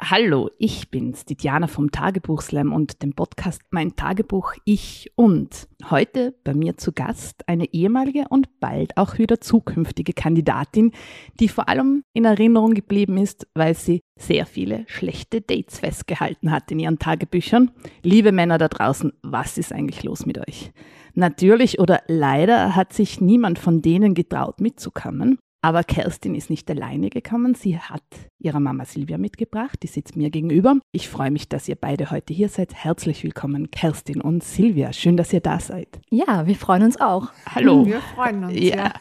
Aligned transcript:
Hallo, 0.00 0.48
ich 0.58 0.90
bin's, 0.90 1.24
die 1.24 1.36
Diana 1.36 1.66
vom 1.66 1.90
Tagebuchslam 1.90 2.72
und 2.72 3.02
dem 3.02 3.14
Podcast 3.14 3.62
Mein 3.70 3.96
Tagebuch 3.96 4.52
Ich 4.64 5.10
und. 5.16 5.66
Heute 5.90 6.36
bei 6.44 6.54
mir 6.54 6.76
zu 6.76 6.92
Gast 6.92 7.48
eine 7.48 7.74
ehemalige 7.74 8.26
und 8.30 8.60
bald 8.60 8.96
auch 8.96 9.18
wieder 9.18 9.40
zukünftige 9.40 10.12
Kandidatin, 10.12 10.92
die 11.40 11.48
vor 11.48 11.68
allem 11.68 12.04
in 12.12 12.26
Erinnerung 12.26 12.74
geblieben 12.74 13.16
ist, 13.16 13.48
weil 13.54 13.74
sie 13.74 14.00
sehr 14.16 14.46
viele 14.46 14.84
schlechte 14.86 15.40
Dates 15.40 15.80
festgehalten 15.80 16.52
hat 16.52 16.70
in 16.70 16.78
ihren 16.78 17.00
Tagebüchern. 17.00 17.72
Liebe 18.04 18.30
Männer 18.30 18.58
da 18.58 18.68
draußen, 18.68 19.12
was 19.22 19.58
ist 19.58 19.72
eigentlich 19.72 20.04
los 20.04 20.26
mit 20.26 20.38
euch? 20.38 20.70
Natürlich 21.14 21.80
oder 21.80 22.02
leider 22.06 22.76
hat 22.76 22.92
sich 22.92 23.20
niemand 23.20 23.58
von 23.58 23.82
denen 23.82 24.14
getraut 24.14 24.60
mitzukommen. 24.60 25.40
Aber 25.60 25.82
Kerstin 25.82 26.36
ist 26.36 26.50
nicht 26.50 26.70
alleine 26.70 27.10
gekommen. 27.10 27.54
Sie 27.54 27.78
hat 27.78 28.04
ihre 28.38 28.60
Mama 28.60 28.84
Silvia 28.84 29.18
mitgebracht. 29.18 29.82
Die 29.82 29.88
sitzt 29.88 30.14
mir 30.14 30.30
gegenüber. 30.30 30.76
Ich 30.92 31.08
freue 31.08 31.32
mich, 31.32 31.48
dass 31.48 31.68
ihr 31.68 31.74
beide 31.74 32.12
heute 32.12 32.32
hier 32.32 32.48
seid. 32.48 32.74
Herzlich 32.74 33.24
willkommen, 33.24 33.72
Kerstin 33.72 34.20
und 34.20 34.44
Silvia. 34.44 34.92
Schön, 34.92 35.16
dass 35.16 35.32
ihr 35.32 35.40
da 35.40 35.58
seid. 35.58 36.00
Ja, 36.10 36.46
wir 36.46 36.54
freuen 36.54 36.84
uns 36.84 37.00
auch. 37.00 37.32
Hallo. 37.52 37.84
Wir 37.84 38.00
freuen 38.00 38.44
uns. 38.44 38.54
Ja. 38.54 38.76
Ja. 38.76 38.92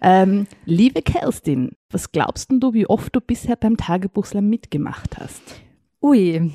Ähm, 0.00 0.46
liebe 0.64 1.02
Kerstin, 1.02 1.72
was 1.90 2.10
glaubst 2.10 2.50
denn 2.50 2.60
du, 2.60 2.72
wie 2.72 2.86
oft 2.86 3.14
du 3.14 3.20
bisher 3.20 3.56
beim 3.56 3.76
Tagebuchslam 3.76 4.48
mitgemacht 4.48 5.18
hast? 5.18 5.42
Ui, 6.00 6.50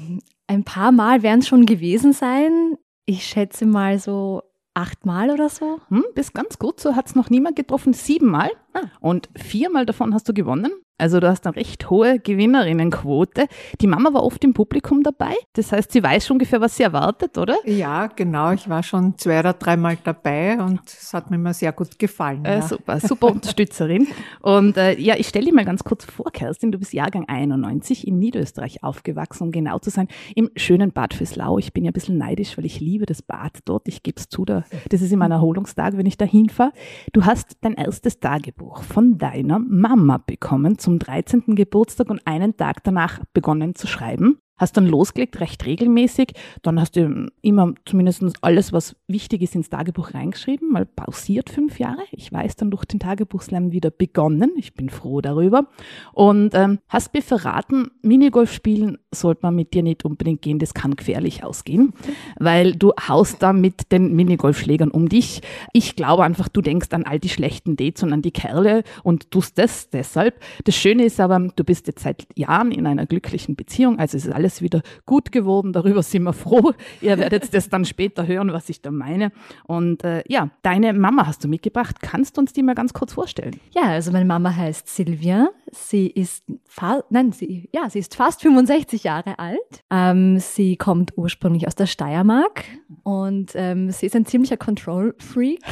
ein 0.48 0.64
paar 0.64 0.92
Mal 0.92 1.22
werden 1.22 1.42
es 1.42 1.48
schon 1.48 1.68
gewesen 1.68 2.14
sein. 2.14 2.78
Ich 3.06 3.26
schätze 3.26 3.68
mal 3.68 4.00
so 4.00 4.42
achtmal 4.74 5.30
oder 5.30 5.50
so. 5.50 5.80
Hm, 5.90 6.06
bist 6.16 6.34
ganz 6.34 6.60
gut, 6.60 6.80
so 6.80 6.96
hat 6.96 7.08
es 7.08 7.16
noch 7.16 7.30
niemand 7.30 7.56
getroffen. 7.56 7.94
Siebenmal. 7.94 8.52
Ah. 8.74 8.88
Und 9.00 9.30
viermal 9.36 9.86
davon 9.86 10.14
hast 10.14 10.28
du 10.28 10.34
gewonnen. 10.34 10.72
Also 10.98 11.20
du 11.20 11.28
hast 11.28 11.46
eine 11.48 11.56
recht 11.56 11.90
hohe 11.90 12.20
Gewinnerinnenquote. 12.20 13.48
Die 13.82 13.88
Mama 13.88 14.14
war 14.14 14.24
oft 14.24 14.44
im 14.44 14.54
Publikum 14.54 15.02
dabei. 15.02 15.34
Das 15.54 15.72
heißt, 15.72 15.92
sie 15.92 16.04
weiß 16.04 16.28
schon 16.28 16.36
ungefähr, 16.36 16.62
was 16.62 16.78
sie 16.78 16.84
erwartet, 16.84 17.38
oder? 17.38 17.58
ja, 17.66 18.08
genau. 18.08 18.52
Ich 18.52 18.70
war 18.70 18.84
schon 18.84 19.18
zwei 19.18 19.40
oder 19.40 19.54
dreimal 19.54 19.98
dabei 20.04 20.60
und 20.60 20.82
es 20.86 21.14
hat 21.14 21.32
mir 21.32 21.38
immer 21.38 21.54
sehr 21.54 21.72
gut 21.72 21.98
gefallen. 21.98 22.46
Äh, 22.46 22.58
ja. 22.58 22.62
super, 22.62 23.00
super 23.00 23.28
Unterstützerin. 23.28 24.08
Und 24.42 24.78
äh, 24.78 25.00
ja, 25.00 25.16
ich 25.18 25.28
stelle 25.28 25.46
dir 25.46 25.54
mal 25.54 25.66
ganz 25.66 25.84
kurz 25.84 26.06
vor, 26.06 26.32
Kerstin, 26.32 26.72
du 26.72 26.78
bist 26.78 26.94
Jahrgang 26.94 27.26
91 27.28 28.08
in 28.08 28.20
Niederösterreich 28.20 28.84
aufgewachsen, 28.84 29.44
um 29.44 29.52
genau 29.52 29.80
zu 29.80 29.90
sein, 29.90 30.08
im 30.36 30.50
schönen 30.56 30.92
Bad 30.92 31.14
Fürslau. 31.14 31.58
Ich 31.58 31.74
bin 31.74 31.86
ja 31.86 31.92
ein 31.92 31.94
bisschen 31.94 32.18
neidisch, 32.18 32.58
weil 32.58 32.66
ich 32.66 32.80
liebe 32.80 33.06
das 33.06 33.22
Bad 33.22 33.60
dort. 33.66 33.88
Ich 33.88 34.04
gebe 34.04 34.20
es 34.20 34.28
zu, 34.30 34.46
da, 34.46 34.64
das 34.90 35.02
ist 35.02 35.12
immer 35.12 35.26
ein 35.26 35.32
Erholungstag, 35.32 35.98
wenn 35.98 36.06
ich 36.06 36.18
da 36.18 36.26
hinfahre. 36.26 36.72
Du 37.14 37.26
hast 37.26 37.58
dein 37.62 37.74
erstes 37.74 38.20
Tagebuch 38.20 38.84
von 38.84 39.18
deiner 39.18 39.60
Mama 39.60 40.18
bekommen 40.18 40.78
zum 40.84 41.00
13. 41.00 41.56
Geburtstag 41.56 42.10
und 42.10 42.28
einen 42.28 42.58
Tag 42.58 42.84
danach 42.84 43.22
begonnen 43.34 43.74
zu 43.74 43.88
schreiben. 43.88 44.40
Hast 44.58 44.78
dann 44.78 44.88
losgelegt, 44.88 45.40
recht 45.40 45.66
regelmäßig. 45.66 46.34
Dann 46.62 46.80
hast 46.80 46.96
du 46.96 47.28
immer 47.42 47.74
zumindest 47.86 48.24
alles, 48.42 48.72
was 48.72 48.96
wichtig 49.08 49.42
ist, 49.42 49.56
ins 49.56 49.70
Tagebuch 49.70 50.14
reingeschrieben, 50.14 50.72
mal 50.72 50.86
pausiert 50.86 51.50
fünf 51.50 51.80
Jahre. 51.80 52.04
Ich 52.12 52.32
weiß 52.32 52.56
dann 52.56 52.72
durch 52.72 52.86
den 52.86 53.00
Tagebuchslam 53.00 53.72
wieder 53.72 53.92
begonnen. 53.92 54.52
Ich 54.58 54.74
bin 54.74 54.90
froh 54.90 55.22
darüber. 55.22 55.68
Und 56.14 56.54
ähm, 56.54 56.80
hast 56.88 57.14
mir 57.14 57.22
verraten, 57.22 57.92
Minigolf 58.02 58.54
spielen 58.54 58.98
sollte 59.12 59.42
man 59.44 59.56
mit 59.56 59.74
dir 59.74 59.84
nicht 59.84 60.06
unbedingt 60.06 60.42
gehen, 60.42 60.60
das 60.60 60.74
kann 60.74 60.96
gefährlich 60.96 61.44
ausgehen, 61.44 61.94
weil 62.40 62.76
du 62.76 62.94
haust 63.08 63.42
da 63.42 63.54
mit 63.54 63.92
den 63.92 64.14
Minigolfschlägern 64.16 64.92
um 64.92 65.10
dich. 65.10 65.42
Ich 65.72 65.96
glaube 65.96 66.24
einfach, 66.24 66.48
du 66.48 66.62
denkst 66.62 66.90
an 66.92 67.04
all 67.04 67.20
die 67.20 67.30
schlechten 67.30 67.76
Dates 67.76 68.04
und 68.04 68.14
an 68.14 68.22
die 68.22 68.32
Kerle 68.32 68.84
und 69.04 69.32
tust 69.32 69.58
das 69.58 69.90
deshalb. 69.90 70.40
Das 70.66 70.76
Schöne 70.76 71.06
ist 71.06 71.20
aber, 71.20 71.40
du 71.56 71.64
bist 71.64 71.88
jetzt 71.88 72.04
seit 72.04 72.28
Jahren 72.36 72.72
in 72.72 72.86
einer 72.86 73.06
glücklichen 73.06 73.56
Beziehung, 73.56 74.00
also 74.00 74.18
es 74.18 74.26
ist 74.26 74.34
alles 74.34 74.43
wieder 74.62 74.82
gut 75.06 75.32
geworden, 75.32 75.74
darüber 75.74 76.04
sind 76.04 76.24
wir 76.24 76.34
froh. 76.34 76.74
Ihr 77.02 77.18
werdet 77.18 77.54
das 77.54 77.70
dann 77.70 77.86
später 77.86 78.28
hören, 78.28 78.52
was 78.54 78.70
ich 78.70 78.82
da 78.82 78.92
meine. 78.92 79.32
Und 79.66 80.04
äh, 80.04 80.24
ja, 80.28 80.50
deine 80.62 80.94
Mama 80.94 81.26
hast 81.28 81.44
du 81.44 81.48
mitgebracht. 81.48 82.02
Kannst 82.02 82.38
du 82.38 82.42
uns 82.42 82.54
die 82.54 82.64
mal 82.64 82.76
ganz 82.76 82.94
kurz 82.94 83.14
vorstellen? 83.14 83.60
Ja, 83.74 83.84
also 83.84 84.12
meine 84.12 84.26
Mama 84.26 84.56
heißt 84.56 84.88
Silvia. 84.88 85.50
Sie 85.72 86.08
ist 86.08 86.44
fa 86.66 87.04
nein, 87.10 87.32
sie, 87.32 87.70
ja, 87.74 87.90
sie 87.90 88.00
ist 88.00 88.16
fast 88.16 88.42
65 88.42 89.04
Jahre 89.04 89.40
alt. 89.40 89.84
Ähm, 89.90 90.40
sie 90.40 90.78
kommt 90.78 91.14
ursprünglich 91.18 91.68
aus 91.68 91.76
der 91.76 91.88
Steiermark 91.88 92.66
und 93.04 93.52
ähm, 93.56 93.90
sie 93.92 94.06
ist 94.06 94.16
ein 94.16 94.26
ziemlicher 94.26 94.58
Control-Freak. 94.58 95.60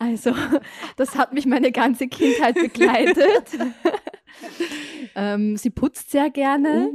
Also, 0.00 0.32
das 0.96 1.16
hat 1.16 1.32
mich 1.32 1.44
meine 1.44 1.72
ganze 1.72 2.06
Kindheit 2.06 2.54
begleitet. 2.54 3.58
ähm, 5.16 5.56
sie 5.56 5.70
putzt 5.70 6.12
sehr 6.12 6.30
gerne. 6.30 6.90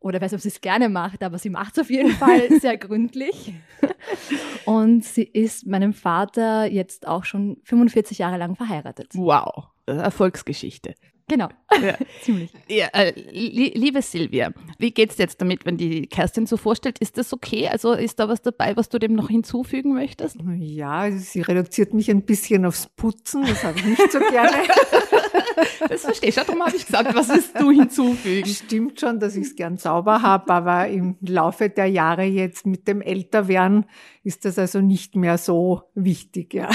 Oder 0.00 0.20
weiß 0.20 0.32
ob 0.32 0.40
sie 0.40 0.48
es 0.48 0.60
gerne 0.62 0.88
macht, 0.88 1.22
aber 1.22 1.38
sie 1.38 1.50
macht 1.50 1.74
es 1.74 1.80
auf 1.80 1.90
jeden 1.90 2.12
Fall 2.12 2.48
sehr 2.60 2.78
gründlich. 2.78 3.52
Und 4.64 5.04
sie 5.04 5.24
ist 5.24 5.66
meinem 5.66 5.92
Vater 5.92 6.64
jetzt 6.64 7.06
auch 7.06 7.24
schon 7.24 7.58
45 7.64 8.18
Jahre 8.18 8.38
lang 8.38 8.56
verheiratet. 8.56 9.08
Wow, 9.14 9.68
Erfolgsgeschichte. 9.86 10.94
Genau, 11.30 11.48
Ja. 11.80 11.94
ziemlich. 12.22 12.50
Ja, 12.68 12.88
äh, 12.88 13.12
li 13.30 13.70
liebe 13.76 14.02
Silvia, 14.02 14.50
wie 14.78 14.90
geht's 14.90 15.16
jetzt 15.16 15.40
damit, 15.40 15.64
wenn 15.64 15.76
die 15.76 16.08
Kerstin 16.08 16.46
so 16.46 16.56
vorstellt? 16.56 16.98
Ist 16.98 17.18
das 17.18 17.32
okay? 17.32 17.68
Also 17.68 17.92
ist 17.92 18.18
da 18.18 18.28
was 18.28 18.42
dabei, 18.42 18.76
was 18.76 18.88
du 18.88 18.98
dem 18.98 19.14
noch 19.14 19.28
hinzufügen 19.28 19.94
möchtest? 19.94 20.38
ja, 20.58 21.08
sie 21.12 21.42
reduziert 21.42 21.94
mich 21.94 22.10
ein 22.10 22.22
bisschen 22.22 22.66
aufs 22.66 22.88
Putzen. 22.88 23.42
Das 23.46 23.62
habe 23.62 23.78
ich 23.78 23.84
nicht 23.84 24.10
so 24.10 24.18
gerne. 24.18 24.56
Das 25.88 26.02
verstehe 26.02 26.30
ich. 26.30 26.34
Darum 26.34 26.64
habe 26.64 26.76
ich 26.76 26.86
gesagt, 26.86 27.14
was 27.14 27.28
willst 27.28 27.58
du 27.58 27.70
hinzufügen? 27.70 28.48
Stimmt 28.48 29.00
schon, 29.00 29.20
dass 29.20 29.36
ich 29.36 29.46
es 29.46 29.56
gern 29.56 29.76
sauber 29.76 30.22
habe, 30.22 30.52
aber 30.52 30.88
im 30.88 31.16
Laufe 31.20 31.68
der 31.68 31.86
Jahre 31.86 32.24
jetzt 32.24 32.66
mit 32.66 32.88
dem 32.88 33.00
Älterwerden 33.00 33.86
ist 34.22 34.44
das 34.44 34.58
also 34.58 34.80
nicht 34.80 35.16
mehr 35.16 35.38
so 35.38 35.82
wichtig. 35.94 36.54
Ja. 36.54 36.68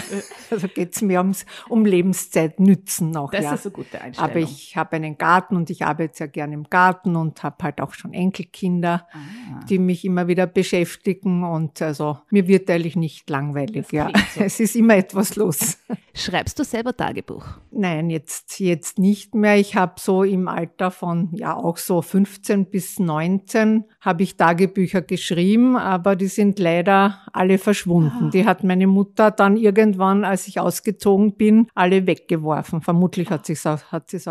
Also 0.49 0.67
geht 0.67 0.95
es 0.95 1.01
mehr 1.01 1.19
ums 1.21 1.45
um 1.69 1.85
Lebenszeit 1.85 2.59
nützen 2.59 3.11
noch. 3.11 3.31
Das 3.31 3.43
ja. 3.43 3.53
ist 3.53 3.65
eine 3.65 3.73
gute 3.73 4.01
Einstellung. 4.01 4.31
Aber 4.31 4.39
ich 4.51 4.77
habe 4.77 4.95
einen 4.95 5.17
Garten 5.17 5.55
und 5.55 5.69
ich 5.69 5.85
arbeite 5.85 6.15
sehr 6.17 6.27
gern 6.27 6.51
im 6.53 6.63
Garten 6.69 7.15
und 7.15 7.43
habe 7.43 7.63
halt 7.63 7.81
auch 7.81 7.93
schon 7.93 8.13
Enkelkinder, 8.13 9.07
Ah. 9.13 9.63
die 9.69 9.79
mich 9.79 10.05
immer 10.05 10.27
wieder 10.27 10.47
beschäftigen 10.47 11.43
und 11.43 11.81
also 11.81 12.17
mir 12.29 12.47
wird 12.47 12.69
eigentlich 12.69 12.95
nicht 12.95 13.29
langweilig. 13.29 13.91
Ja, 13.91 14.09
so. 14.33 14.41
es 14.43 14.59
ist 14.59 14.75
immer 14.75 14.95
etwas 14.95 15.35
los. 15.35 15.77
Schreibst 16.13 16.57
du 16.59 16.63
selber 16.63 16.95
Tagebuch? 16.95 17.45
Nein, 17.71 18.09
jetzt 18.09 18.59
jetzt 18.59 18.99
nicht 18.99 19.35
mehr. 19.35 19.57
Ich 19.57 19.75
habe 19.75 19.93
so 19.97 20.23
im 20.23 20.47
Alter 20.47 20.89
von 20.91 21.29
ja 21.33 21.55
auch 21.55 21.77
so 21.77 22.01
15 22.01 22.67
bis 22.67 22.99
19 22.99 23.83
habe 23.99 24.23
ich 24.23 24.37
Tagebücher 24.37 25.01
geschrieben, 25.01 25.75
aber 25.75 26.15
die 26.15 26.27
sind 26.27 26.59
leider 26.59 27.19
alle 27.33 27.57
verschwunden. 27.57 28.29
Die 28.31 28.45
hat 28.45 28.63
meine 28.63 28.87
Mutter 28.87 29.31
dann 29.31 29.57
irgendwann, 29.57 30.23
als 30.23 30.47
ich 30.47 30.59
ausgezogen 30.59 31.33
bin, 31.35 31.67
alle 31.75 32.07
weggeworfen. 32.07 32.81
Vermutlich 32.81 33.29
hat 33.29 33.45
sie 33.45 33.53
es 33.53 33.65
auch, 33.65 33.81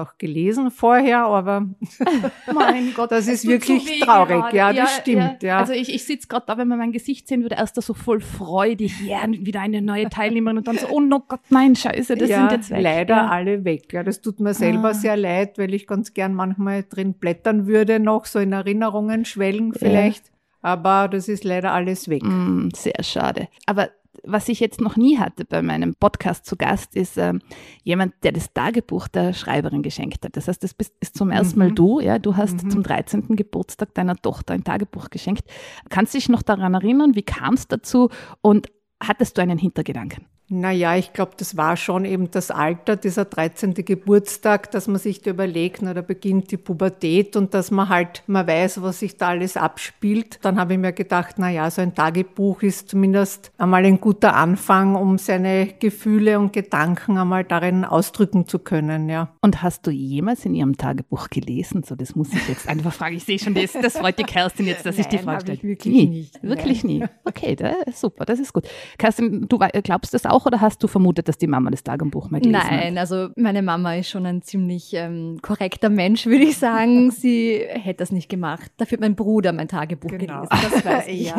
auch 0.04 0.19
gelesen 0.19 0.70
vorher, 0.70 1.25
aber 1.25 1.67
Mein 2.52 2.93
Gott, 2.94 3.11
Das 3.12 3.26
ist 3.29 3.46
wirklich 3.46 4.00
traurig. 4.00 4.29
gerade. 4.40 4.56
Ja, 4.56 4.73
das 4.73 4.96
stimmt, 4.96 5.43
ja. 5.43 5.58
Also 5.58 5.73
ich, 5.73 5.93
ich 5.93 6.05
sitze 6.05 6.29
gerade 6.29 6.44
da, 6.46 6.58
wenn 6.58 6.69
man 6.69 6.79
mein 6.79 6.93
Gesicht 6.93 7.26
sehen 7.29 7.43
würde, 7.43 7.56
erst 7.56 7.76
da 7.76 7.81
so 7.82 7.94
voll 7.94 8.20
freudig, 8.20 8.93
ja, 9.02 9.19
wieder 9.29 9.61
eine 9.61 9.82
neue 9.82 10.08
Teilnehmerin 10.08 10.58
und 10.58 10.69
dann 10.69 10.79
so, 10.79 10.88
oh 10.88 11.00
no 11.00 11.20
Gott, 11.26 11.40
nein, 11.50 11.75
scheiße, 11.75 12.17
das 12.17 12.29
ja, 12.29 12.38
sind 12.40 12.52
jetzt 12.52 12.70
weg. 12.70 12.82
leider 12.82 13.17
Ja. 13.17 13.29
alle 13.29 13.64
weg. 13.64 13.93
Ja, 13.93 14.02
das 14.02 14.20
tut 14.20 14.40
mir 14.40 14.55
selber 14.55 14.90
Ah. 14.90 14.94
sehr 14.94 15.17
leid, 15.17 15.58
weil 15.58 15.73
ich 15.75 15.87
ganz 15.87 16.14
gern 16.14 16.34
manchmal 16.34 16.84
drin 16.84 17.14
blättern 17.14 17.67
würde, 17.67 17.99
noch 18.00 18.26
so 18.26 18.38
in 18.38 18.52
Erinnerungen 18.52 19.25
schwelgen 19.25 19.73
vielleicht. 19.75 20.25
Aber 20.62 21.08
das 21.08 21.29
ist 21.29 21.44
leider 21.44 21.73
alles 21.73 22.08
weg. 22.08 22.23
Mm, 22.23 22.69
sehr 22.75 23.02
schade. 23.02 23.49
Aber 23.67 23.90
was 24.22 24.49
ich 24.49 24.61
jetzt 24.61 24.81
noch 24.81 24.96
nie 24.96 25.19
hatte 25.19 25.44
bei 25.44 25.62
meinem 25.62 25.94
Podcast 25.94 26.46
zu 26.46 26.56
Gast, 26.56 26.94
ist 26.94 27.16
ähm, 27.19 27.40
jemand, 27.82 28.14
der 28.22 28.32
das 28.32 28.52
Tagebuch 28.52 29.08
der 29.08 29.32
Schreiberin 29.32 29.82
geschenkt 29.82 30.25
hat. 30.25 30.37
Das 30.37 30.49
heißt, 30.49 30.62
das 30.62 30.75
bist, 30.75 30.94
ist 31.00 31.16
zum 31.16 31.31
ersten 31.31 31.58
Mal 31.58 31.70
Mhm. 31.70 31.75
du. 31.75 32.00
Ja, 32.00 32.19
du 32.19 32.37
hast 32.37 32.64
Mhm. 32.64 32.70
zum 32.70 32.82
13. 32.82 33.37
Geburtstag 33.37 33.94
deiner 33.94 34.16
Tochter 34.16 34.55
ein 34.55 34.64
Tagebuch 34.64 35.11
geschenkt. 35.11 35.44
Kannst 35.90 36.14
du 36.14 36.19
dich 36.19 36.28
noch 36.28 36.43
daran 36.43 36.75
erinnern? 36.75 37.14
Wie 37.14 37.22
kam 37.22 37.55
es 37.55 37.66
dazu? 37.69 38.11
Und 38.40 38.69
hattest 39.02 39.37
du 39.38 39.43
einen 39.43 39.58
Hintergedanken? 39.58 40.26
Naja, 40.49 40.94
ich 40.96 41.14
glaube, 41.14 41.32
das 41.38 41.56
war 41.56 41.76
schon 41.79 42.05
eben 42.05 42.31
das 42.31 42.50
Alter, 42.50 42.96
dieser 42.96 43.25
13. 43.25 43.73
Geburtstag, 43.75 44.70
dass 44.73 44.87
man 44.88 44.99
sich 44.99 45.23
da 45.23 45.31
überlegt, 45.31 45.81
na, 45.81 45.94
da 45.94 46.02
beginnt 46.02 46.50
die 46.50 46.58
Pubertät 46.58 47.35
und 47.35 47.55
dass 47.55 47.70
man 47.70 47.88
halt, 47.88 48.23
man 48.26 48.46
weiß, 48.46 48.82
was 48.82 48.99
sich 49.00 49.17
da 49.17 49.29
alles 49.29 49.56
abspielt. 49.56 50.38
Dann 50.43 50.61
habe 50.61 50.75
ich 50.75 50.79
mir 50.79 50.93
gedacht, 50.93 51.37
na 51.38 51.49
ja, 51.50 51.70
so 51.70 51.81
ein 51.81 51.94
Tagebuch 51.94 52.61
ist 52.62 52.91
zumindest 52.91 53.52
einmal 53.56 53.87
ein 53.87 53.99
guter 54.00 54.37
Anfang, 54.37 54.96
um 54.96 55.17
seine 55.17 55.67
Gefühle 55.81 56.38
und 56.38 56.52
Gedanken 56.52 57.17
einmal 57.17 57.44
darin 57.44 57.87
ausdrücken 57.87 58.46
zu 58.46 58.58
können, 58.58 59.08
ja. 59.08 59.31
Und 59.41 59.62
hast 59.62 59.87
du 59.87 59.91
jemals 59.91 60.44
in 60.44 60.55
ihrem 60.55 60.76
Tagebuch 60.76 61.31
gelesen? 61.31 61.85
So, 61.85 61.94
das 61.96 62.14
muss 62.14 62.29
ich 62.35 62.46
jetzt 62.49 62.69
einfach 62.69 62.93
fragen. 62.93 63.17
Ich 63.17 63.25
sehe 63.25 63.38
schon, 63.38 63.55
das, 63.55 63.73
das 63.73 63.96
freut 63.96 64.19
die 64.19 64.25
Kerstin 64.25 64.67
jetzt, 64.67 64.85
dass 64.85 64.96
Nein, 64.99 65.06
ich 65.11 65.19
die 65.19 65.25
Frage 65.25 65.41
stelle. 65.41 65.62
wirklich 65.62 65.94
nie. 65.94 66.06
nicht. 66.06 66.43
Wirklich 66.43 66.85
Nein. 66.85 66.99
nie. 66.99 67.05
Okay, 67.25 67.56
ist 67.87 68.00
super, 68.00 68.26
das 68.26 68.38
ist 68.38 68.52
gut. 68.52 68.69
Kerstin, 68.99 69.46
du 69.49 69.58
wei- 69.58 69.70
glaubst 69.82 70.12
das 70.12 70.26
auch 70.26 70.33
oder 70.44 70.60
hast 70.60 70.82
du 70.82 70.86
vermutet, 70.88 71.28
dass 71.28 71.38
die 71.38 71.46
Mama 71.46 71.70
das 71.70 71.82
Tagebuch 71.82 72.31
mal 72.31 72.40
gelesen 72.40 72.62
hat? 72.62 72.70
Nein, 72.70 72.98
also 72.98 73.28
meine 73.36 73.62
Mama 73.62 73.94
ist 73.94 74.08
schon 74.10 74.26
ein 74.26 74.42
ziemlich 74.42 74.92
ähm, 74.94 75.38
korrekter 75.42 75.90
Mensch, 75.90 76.26
würde 76.26 76.44
ich 76.44 76.58
sagen. 76.58 77.10
Sie 77.10 77.60
hätte 77.69 77.98
das 77.98 78.10
nicht 78.12 78.28
gemacht. 78.28 78.70
Dafür 78.76 78.96
hat 78.96 79.00
mein 79.02 79.14
Bruder 79.14 79.52
mein 79.52 79.69
Tagebuch 79.69 80.10
Genau. 80.10 80.42
gelesen. 80.46 80.48
Das 80.72 80.84
weiß 80.84 81.06
ich. 81.08 81.26
Ja. 81.28 81.36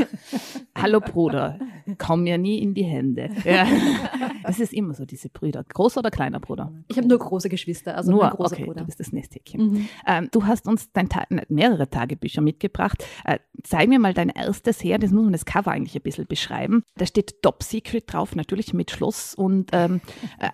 Hallo 0.75 0.99
Bruder, 0.99 1.59
komm 1.97 2.23
mir 2.23 2.37
nie 2.37 2.59
in 2.59 2.73
die 2.73 2.83
Hände. 2.83 3.29
Ja. 3.43 3.67
Das 4.47 4.59
ist 4.59 4.73
immer 4.73 4.93
so, 4.93 5.05
diese 5.05 5.27
Brüder. 5.29 5.63
Großer 5.63 6.01
oder 6.01 6.11
kleiner 6.11 6.39
Bruder? 6.39 6.71
Ich 6.87 6.97
habe 6.97 7.07
nur 7.07 7.17
große 7.17 7.49
Geschwister, 7.49 7.97
also 7.97 8.11
Nur, 8.11 8.21
mein 8.25 8.33
großer 8.33 8.53
okay, 8.57 8.65
Bruder. 8.65 8.81
du 8.81 8.85
bist 8.85 8.99
das 8.99 9.11
Nesthäkchen. 9.11 9.59
Mhm. 9.71 9.87
Ähm, 10.05 10.27
du 10.31 10.45
hast 10.45 10.67
uns 10.67 10.91
Ta 10.91 11.23
mehrere 11.49 11.89
Tagebücher 11.89 12.41
mitgebracht. 12.41 13.03
Äh, 13.23 13.39
zeig 13.63 13.89
mir 13.89 13.97
mal 13.97 14.13
dein 14.13 14.29
erstes 14.29 14.83
her, 14.83 14.99
das 14.99 15.09
muss 15.09 15.23
man 15.23 15.31
das 15.33 15.45
Cover 15.45 15.71
eigentlich 15.71 15.95
ein 15.95 16.03
bisschen 16.03 16.27
beschreiben. 16.27 16.83
Da 16.95 17.07
steht 17.07 17.41
Top 17.41 17.63
Secret 17.63 18.03
drauf, 18.13 18.35
natürlich 18.35 18.71
mit 18.71 18.84
Schloss 18.91 19.35
und 19.35 19.69
ähm, 19.73 20.01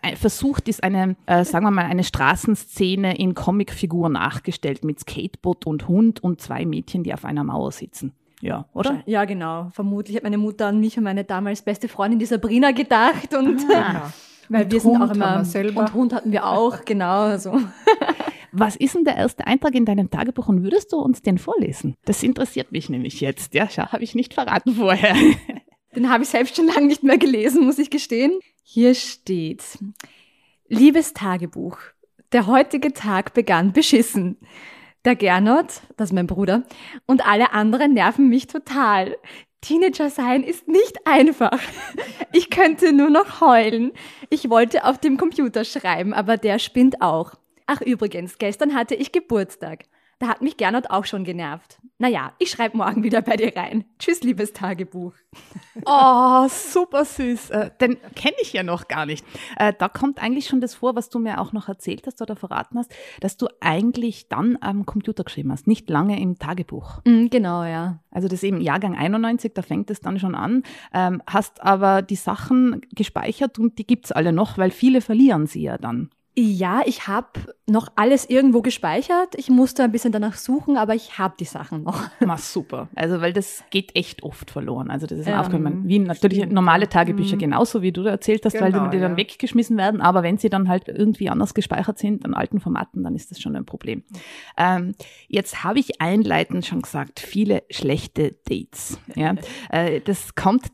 äh, 0.04 0.16
versucht 0.16 0.68
ist 0.68 0.84
eine, 0.84 1.16
äh, 1.26 1.44
sagen 1.46 1.66
wir 1.66 1.72
mal, 1.72 1.86
eine 1.86 2.04
Straßenszene 2.04 3.18
in 3.18 3.34
Comicfigur 3.36 4.10
nachgestellt 4.10 4.84
mit 4.84 5.00
Skateboard 5.00 5.66
und 5.66 5.88
Hund 5.88 6.24
und 6.24 6.42
zwei 6.42 6.66
Mädchen, 6.66 7.04
die 7.04 7.14
auf 7.14 7.26
einer 7.26 7.44
Mauer 7.44 7.72
sitzen. 7.72 8.14
Ja, 8.42 8.66
oder? 8.74 9.02
Ja, 9.06 9.26
genau. 9.26 9.70
Vermutlich 9.74 10.16
hat 10.18 10.24
meine 10.24 10.40
Mutter 10.40 10.66
an 10.68 10.80
mich 10.80 10.98
und 10.98 11.04
meine 11.04 11.24
damals 11.24 11.62
beste 11.62 11.88
Freundin, 11.88 12.18
die 12.20 12.26
Sabrina, 12.26 12.72
gedacht. 12.72 13.36
Und 13.38 13.58
Genau. 13.68 14.02
weil 14.50 14.64
Und 14.64 14.72
wir 14.72 14.80
sind 14.82 15.00
Hund 15.00 15.12
auch 15.12 15.16
immer. 15.16 15.46
selber. 15.46 15.82
Und 15.82 15.94
Hund 15.94 16.14
hatten 16.14 16.32
wir 16.32 16.48
auch, 16.48 16.82
genau. 16.86 17.22
Also. 17.22 17.60
Was 18.52 18.76
ist 18.76 18.96
denn 18.96 19.06
der 19.06 19.16
erste 19.16 19.48
Eintrag 19.48 19.76
in 19.76 19.86
deinem 19.86 20.10
Tagebuch 20.10 20.48
und 20.50 20.64
würdest 20.64 20.92
du 20.92 20.98
uns 20.98 21.22
den 21.22 21.38
vorlesen? 21.38 21.96
Das 22.06 22.22
interessiert 22.24 22.72
mich 22.72 22.90
nämlich 22.90 23.22
jetzt. 23.22 23.54
Ja, 23.54 23.70
schau, 23.70 23.84
habe 23.92 24.04
ich 24.04 24.16
nicht 24.16 24.34
verraten 24.34 24.74
vorher. 24.74 25.16
Den 25.96 26.10
habe 26.10 26.24
ich 26.24 26.30
selbst 26.30 26.56
schon 26.56 26.68
lange 26.68 26.88
nicht 26.88 27.04
mehr 27.04 27.18
gelesen, 27.18 27.66
muss 27.66 27.80
ich 27.80 27.90
gestehen. 27.90 28.40
Hier 28.64 28.96
steht: 28.96 29.64
Liebes 30.68 31.14
Tagebuch, 31.14 31.78
der 32.32 32.48
heutige 32.48 32.94
Tag 32.94 33.34
begann 33.34 33.74
beschissen. 33.74 34.38
Der 35.04 35.16
Gernot, 35.16 35.82
das 35.98 36.10
ist 36.10 36.14
mein 36.14 36.28
Bruder, 36.28 36.64
und 37.08 37.28
alle 37.28 37.54
anderen 37.54 37.94
nerven 37.94 38.30
mich 38.30 38.48
total. 38.48 39.18
Teenager 39.60 40.10
sein 40.10 40.44
ist 40.44 40.68
nicht 40.68 41.06
einfach. 41.06 41.60
Ich 42.34 42.50
könnte 42.50 42.94
nur 42.94 43.10
noch 43.10 43.42
heulen. 43.42 43.92
Ich 44.30 44.50
wollte 44.50 44.86
auf 44.86 44.98
dem 44.98 45.18
Computer 45.18 45.66
schreiben, 45.66 46.14
aber 46.14 46.38
der 46.38 46.60
spinnt 46.60 47.02
auch. 47.02 47.34
Ach 47.66 47.82
übrigens, 47.82 48.38
gestern 48.38 48.74
hatte 48.74 48.96
ich 48.96 49.12
Geburtstag. 49.12 49.84
Da 50.22 50.28
hat 50.28 50.44
mich 50.44 50.56
Gernot 50.56 50.92
auch 50.92 51.06
schon 51.06 51.24
genervt. 51.24 51.80
Naja, 51.98 52.34
ich 52.38 52.52
schreibe 52.52 52.78
morgen 52.78 53.02
wieder 53.04 53.24
bei 53.24 53.38
dir 53.38 53.58
rein. 53.58 53.86
Tschüss, 53.98 54.22
liebes 54.22 54.54
Tagebuch. 54.54 55.14
Oh, 55.84 56.48
super 56.48 57.06
süß. 57.06 57.50
Äh, 57.50 57.72
den 57.82 57.98
kenne 58.14 58.36
ich 58.40 58.54
ja 58.54 58.62
noch 58.62 58.88
gar 58.88 59.08
nicht. 59.08 59.26
Äh, 59.58 59.74
da 59.76 59.90
kommt 59.90 60.22
eigentlich 60.22 60.46
schon 60.46 60.62
das 60.62 60.76
vor, 60.76 60.96
was 60.96 61.10
du 61.10 61.18
mir 61.18 61.42
auch 61.42 61.54
noch 61.54 61.70
erzählt 61.70 62.06
hast 62.06 62.22
oder 62.22 62.36
verraten 62.36 62.78
hast, 62.78 62.94
dass 63.20 63.36
du 63.36 63.48
eigentlich 63.62 64.30
dann 64.30 64.60
am 64.62 64.86
Computer 64.86 65.24
geschrieben 65.24 65.52
hast, 65.52 65.66
nicht 65.66 65.90
lange 65.90 66.22
im 66.22 66.38
Tagebuch. 66.38 67.02
Mm, 67.04 67.28
genau, 67.32 67.64
ja. 67.64 67.98
Also 68.12 68.28
das 68.28 68.40
ist 68.40 68.44
eben 68.44 68.62
Jahrgang 68.62 68.96
91, 68.96 69.56
da 69.56 69.64
fängt 69.64 69.90
es 69.90 70.02
dann 70.02 70.20
schon 70.20 70.36
an, 70.36 70.62
ähm, 70.94 71.24
hast 71.26 71.64
aber 71.64 72.04
die 72.04 72.16
Sachen 72.16 72.82
gespeichert 72.94 73.58
und 73.58 73.80
die 73.80 73.88
gibt's 73.88 74.12
alle 74.12 74.34
noch, 74.34 74.60
weil 74.60 74.70
viele 74.70 75.02
verlieren 75.02 75.48
sie 75.48 75.64
ja 75.64 75.80
dann. 75.80 76.12
Ja, 76.38 76.82
ich 76.86 77.08
habe 77.10 77.28
noch 77.68 77.90
alles 77.98 78.30
irgendwo 78.30 78.62
gespeichert. 78.62 79.36
Ich 79.36 79.50
musste 79.50 79.84
ein 79.84 79.92
bisschen 79.92 80.14
danach 80.14 80.36
suchen, 80.36 80.78
aber 80.78 80.96
ich 80.96 81.18
habe 81.18 81.34
die 81.38 81.44
Sachen 81.46 81.84
noch. 81.84 82.04
Na 82.22 82.38
super. 82.38 82.88
Also 82.96 83.20
weil 83.20 83.34
das 83.34 83.66
geht 83.70 83.96
echt 83.98 84.24
oft 84.24 84.50
verloren. 84.50 84.90
Also 84.90 85.08
das 85.08 85.20
ist 85.20 85.26
mir 85.26 85.34
Ähm, 85.34 85.40
aufgefallen. 85.40 85.82
Wie 85.90 86.00
natürlich 86.00 86.38
stimmt. 86.38 86.54
normale 86.54 86.88
Tagebücher 86.88 87.36
Mhm. 87.36 87.40
genauso, 87.40 87.82
wie 87.82 87.92
du 87.92 88.04
da 88.04 88.12
erzählt 88.12 88.46
hast, 88.46 88.60
weil 88.62 88.72
Genau, 88.72 88.86
die, 88.86 88.92
die 88.98 89.02
dann 89.02 89.12
ja. 89.12 89.18
weggeschmissen 89.18 89.76
werden. 89.78 90.00
Aber 90.00 90.24
wenn 90.24 90.38
sie 90.38 90.50
dann 90.50 90.70
halt 90.70 90.88
irgendwie 90.88 91.30
anders 91.30 91.54
gespeichert 91.54 92.00
sind, 92.00 92.24
an 92.24 92.34
alten 92.34 92.62
Formaten, 92.62 93.04
dann 93.04 93.14
ist 93.14 93.32
das 93.32 93.42
schon 93.42 93.56
ein 93.58 93.66
Problem. 93.66 94.04
Ähm, 94.58 94.96
jetzt 95.28 95.66
habe 95.66 95.80
ich 95.80 96.00
einleitend 96.02 96.66
schon 96.66 96.82
gesagt, 96.82 97.20
viele 97.20 97.64
schlechte 97.70 98.36
Dates. 98.48 99.00
Ja, 99.16 99.36
äh, 99.70 100.00
das 100.00 100.34
kommt, 100.36 100.68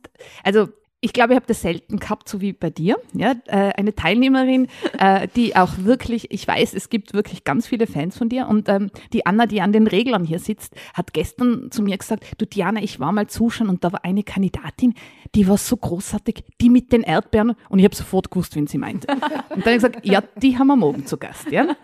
also 0.43 0.67
ich 0.99 1.13
glaube, 1.13 1.33
ich 1.33 1.35
habe 1.35 1.45
das 1.45 1.61
selten 1.61 1.99
gehabt, 1.99 2.27
so 2.27 2.41
wie 2.41 2.53
bei 2.53 2.71
dir. 2.71 2.97
Ja, 3.13 3.35
äh, 3.45 3.73
eine 3.75 3.93
Teilnehmerin, 3.93 4.67
äh, 4.97 5.27
die 5.35 5.55
auch 5.55 5.77
wirklich, 5.77 6.31
ich 6.31 6.47
weiß, 6.47 6.73
es 6.73 6.89
gibt 6.89 7.13
wirklich 7.13 7.43
ganz 7.43 7.67
viele 7.67 7.85
Fans 7.85 8.17
von 8.17 8.29
dir. 8.29 8.47
Und 8.47 8.67
ähm, 8.67 8.89
die 9.13 9.23
Anna, 9.25 9.45
die 9.45 9.61
an 9.61 9.71
den 9.71 9.85
Reglern 9.85 10.25
hier 10.25 10.39
sitzt, 10.39 10.75
hat 10.95 11.13
gestern 11.13 11.69
zu 11.69 11.83
mir 11.83 11.97
gesagt, 11.97 12.25
du 12.39 12.47
Diana, 12.47 12.81
ich 12.81 12.99
war 12.99 13.11
mal 13.11 13.27
zuschauen 13.27 13.69
und 13.69 13.83
da 13.83 13.91
war 13.91 14.03
eine 14.03 14.23
Kandidatin, 14.23 14.95
die 15.35 15.47
war 15.47 15.57
so 15.57 15.77
großartig, 15.77 16.43
die 16.59 16.71
mit 16.71 16.91
den 16.91 17.03
Erdbeeren. 17.03 17.53
Und 17.69 17.77
ich 17.77 17.85
habe 17.85 17.95
sofort 17.95 18.31
gewusst, 18.31 18.55
wen 18.55 18.65
sie 18.65 18.79
meint. 18.79 19.05
Und 19.07 19.21
dann 19.21 19.61
habe 19.61 19.69
ich 19.69 19.75
gesagt, 19.75 20.03
ja, 20.03 20.23
die 20.37 20.57
haben 20.57 20.67
wir 20.67 20.75
morgen 20.75 21.05
zu 21.05 21.17
Gast. 21.17 21.51
Ja? 21.51 21.75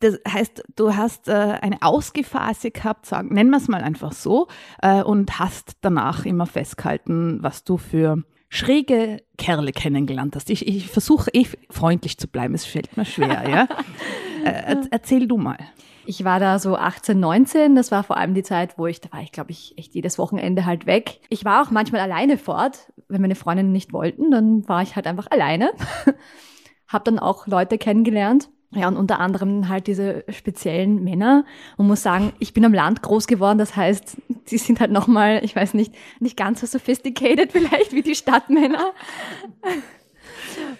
Das 0.00 0.18
heißt, 0.26 0.64
du 0.76 0.96
hast 0.96 1.28
äh, 1.28 1.32
eine 1.32 1.82
Ausgehphase 1.82 2.70
gehabt, 2.70 3.04
sagen, 3.04 3.34
nennen 3.34 3.50
wir 3.50 3.58
es 3.58 3.68
mal 3.68 3.82
einfach 3.82 4.12
so, 4.12 4.48
äh, 4.80 5.02
und 5.02 5.38
hast 5.38 5.72
danach 5.82 6.24
immer 6.24 6.46
festgehalten, 6.46 7.42
was 7.42 7.64
du 7.64 7.76
für 7.76 8.22
schräge 8.52 9.22
Kerle 9.38 9.72
kennengelernt 9.72 10.36
hast. 10.36 10.50
Ich, 10.50 10.68
ich 10.68 10.86
versuche 10.88 11.30
eh 11.32 11.46
freundlich 11.70 12.18
zu 12.18 12.28
bleiben, 12.28 12.54
es 12.54 12.66
fällt 12.66 12.94
mir 12.98 13.06
schwer, 13.06 13.48
ja. 13.48 13.62
äh, 14.44 14.74
er, 14.74 14.82
erzähl 14.90 15.26
du 15.26 15.38
mal. 15.38 15.56
Ich 16.04 16.24
war 16.24 16.38
da 16.38 16.58
so 16.58 16.76
18, 16.76 17.18
19. 17.18 17.74
Das 17.76 17.90
war 17.90 18.02
vor 18.02 18.18
allem 18.18 18.34
die 18.34 18.42
Zeit, 18.42 18.76
wo 18.76 18.86
ich, 18.86 19.00
da 19.00 19.10
war 19.10 19.22
ich, 19.22 19.32
glaube 19.32 19.52
ich, 19.52 19.78
echt 19.78 19.94
jedes 19.94 20.18
Wochenende 20.18 20.66
halt 20.66 20.84
weg. 20.84 21.20
Ich 21.30 21.46
war 21.46 21.62
auch 21.62 21.70
manchmal 21.70 22.02
alleine 22.02 22.36
fort. 22.36 22.92
Wenn 23.08 23.22
meine 23.22 23.36
Freundinnen 23.36 23.72
nicht 23.72 23.94
wollten, 23.94 24.30
dann 24.30 24.68
war 24.68 24.82
ich 24.82 24.96
halt 24.96 25.06
einfach 25.06 25.30
alleine. 25.30 25.70
Hab 26.88 27.04
dann 27.06 27.18
auch 27.18 27.46
Leute 27.46 27.78
kennengelernt. 27.78 28.50
Ja, 28.74 28.88
und 28.88 28.96
unter 28.96 29.20
anderem 29.20 29.68
halt 29.68 29.86
diese 29.86 30.24
speziellen 30.28 31.02
Männer. 31.02 31.44
Und 31.78 31.86
muss 31.86 32.02
sagen, 32.02 32.32
ich 32.38 32.52
bin 32.52 32.64
am 32.66 32.74
Land 32.74 33.00
groß 33.02 33.26
geworden. 33.26 33.58
Das 33.58 33.76
heißt, 33.76 34.16
die 34.50 34.58
sind 34.58 34.80
halt 34.80 34.90
nochmal, 34.90 35.44
ich 35.44 35.54
weiß 35.54 35.74
nicht, 35.74 35.94
nicht 36.20 36.36
ganz 36.36 36.60
so 36.60 36.66
sophisticated 36.66 37.52
vielleicht 37.52 37.92
wie 37.92 38.02
die 38.02 38.14
Stadtmänner. 38.14 38.92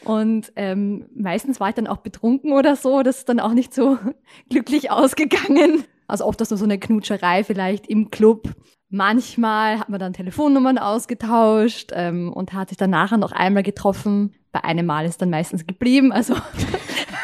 Und 0.04 0.52
ähm, 0.56 1.06
meistens 1.14 1.60
war 1.60 1.68
ich 1.68 1.74
dann 1.74 1.86
auch 1.86 1.98
betrunken 1.98 2.52
oder 2.52 2.76
so. 2.76 3.02
Das 3.02 3.18
ist 3.18 3.28
dann 3.28 3.40
auch 3.40 3.52
nicht 3.52 3.72
so 3.74 3.98
glücklich 4.50 4.90
ausgegangen. 4.90 5.84
Also 6.06 6.26
oft 6.26 6.40
ist 6.40 6.50
nur 6.50 6.58
so 6.58 6.64
eine 6.64 6.78
Knutscherei 6.78 7.44
vielleicht 7.44 7.86
im 7.86 8.10
Club. 8.10 8.48
Manchmal 8.90 9.78
hat 9.78 9.88
man 9.88 9.98
dann 9.98 10.12
Telefonnummern 10.12 10.76
ausgetauscht 10.76 11.92
ähm, 11.94 12.30
und 12.30 12.52
hat 12.52 12.68
sich 12.68 12.76
dann 12.76 12.90
nachher 12.90 13.16
noch 13.16 13.32
einmal 13.32 13.62
getroffen. 13.62 14.34
Bei 14.50 14.64
einem 14.64 14.84
Mal 14.84 15.06
ist 15.06 15.22
dann 15.22 15.30
meistens 15.30 15.66
geblieben. 15.66 16.12
Also 16.12 16.34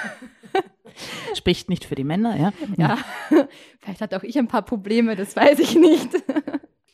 Spricht 1.34 1.68
nicht 1.68 1.84
für 1.84 1.94
die 1.94 2.04
Männer, 2.04 2.36
ja. 2.36 2.52
ja, 2.76 2.98
vielleicht 3.80 4.00
hatte 4.00 4.16
auch 4.16 4.22
ich 4.22 4.38
ein 4.38 4.48
paar 4.48 4.62
Probleme, 4.62 5.16
das 5.16 5.36
weiß 5.36 5.58
ich 5.60 5.74
nicht. 5.76 6.08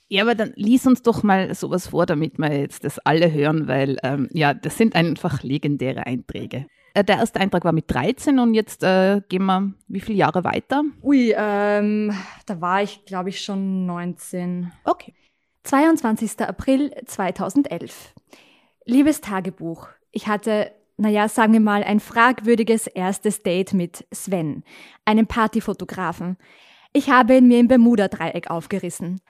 Ja, 0.07 0.23
aber 0.23 0.35
dann 0.35 0.53
lies 0.55 0.87
uns 0.87 1.01
doch 1.01 1.23
mal 1.23 1.55
sowas 1.55 1.89
vor, 1.89 2.05
damit 2.05 2.39
wir 2.39 2.53
jetzt 2.53 2.85
das 2.85 2.99
alle 3.01 3.33
hören, 3.33 3.67
weil 3.67 3.97
ähm, 4.03 4.29
ja, 4.33 4.53
das 4.53 4.77
sind 4.77 4.95
einfach 4.95 5.43
legendäre 5.43 6.07
Einträge. 6.07 6.67
Äh, 6.93 7.05
der 7.05 7.17
erste 7.17 7.41
Eintrag 7.41 7.65
war 7.65 7.73
mit 7.73 7.91
13 7.91 8.39
und 8.39 8.55
jetzt 8.55 8.85
äh, 8.85 9.23
gehen 9.29 9.45
wir 9.47 9.73
wie 9.89 10.01
viele 10.01 10.19
Jahre 10.19 10.45
weiter? 10.45 10.85
Ui, 11.03 11.35
ähm, 11.37 12.15
da 12.47 12.61
war 12.61 12.83
ich, 12.83 13.05
glaube 13.07 13.31
ich, 13.31 13.41
schon 13.41 13.87
19. 13.87 14.71
Okay. 14.85 15.15
22. 15.65 16.41
April 16.41 16.95
2011. 17.07 18.15
Liebes 18.85 19.21
Tagebuch, 19.21 19.89
ich 20.13 20.29
hatte, 20.29 20.71
naja, 20.97 21.29
sagen 21.29 21.53
wir 21.53 21.61
mal, 21.61 21.83
ein 21.83 22.01
fragwürdiges 22.01 22.87
erstes 22.87 23.43
Date 23.43 23.73
mit 23.73 24.07
Sven, 24.13 24.63
einem 25.05 25.27
Partyfotografen. 25.27 26.37
Ich 26.93 27.11
habe 27.11 27.37
ihn 27.37 27.49
mir 27.49 27.59
im 27.59 27.69
Bermuda-Dreieck 27.69 28.51
aufgerissen. 28.51 29.21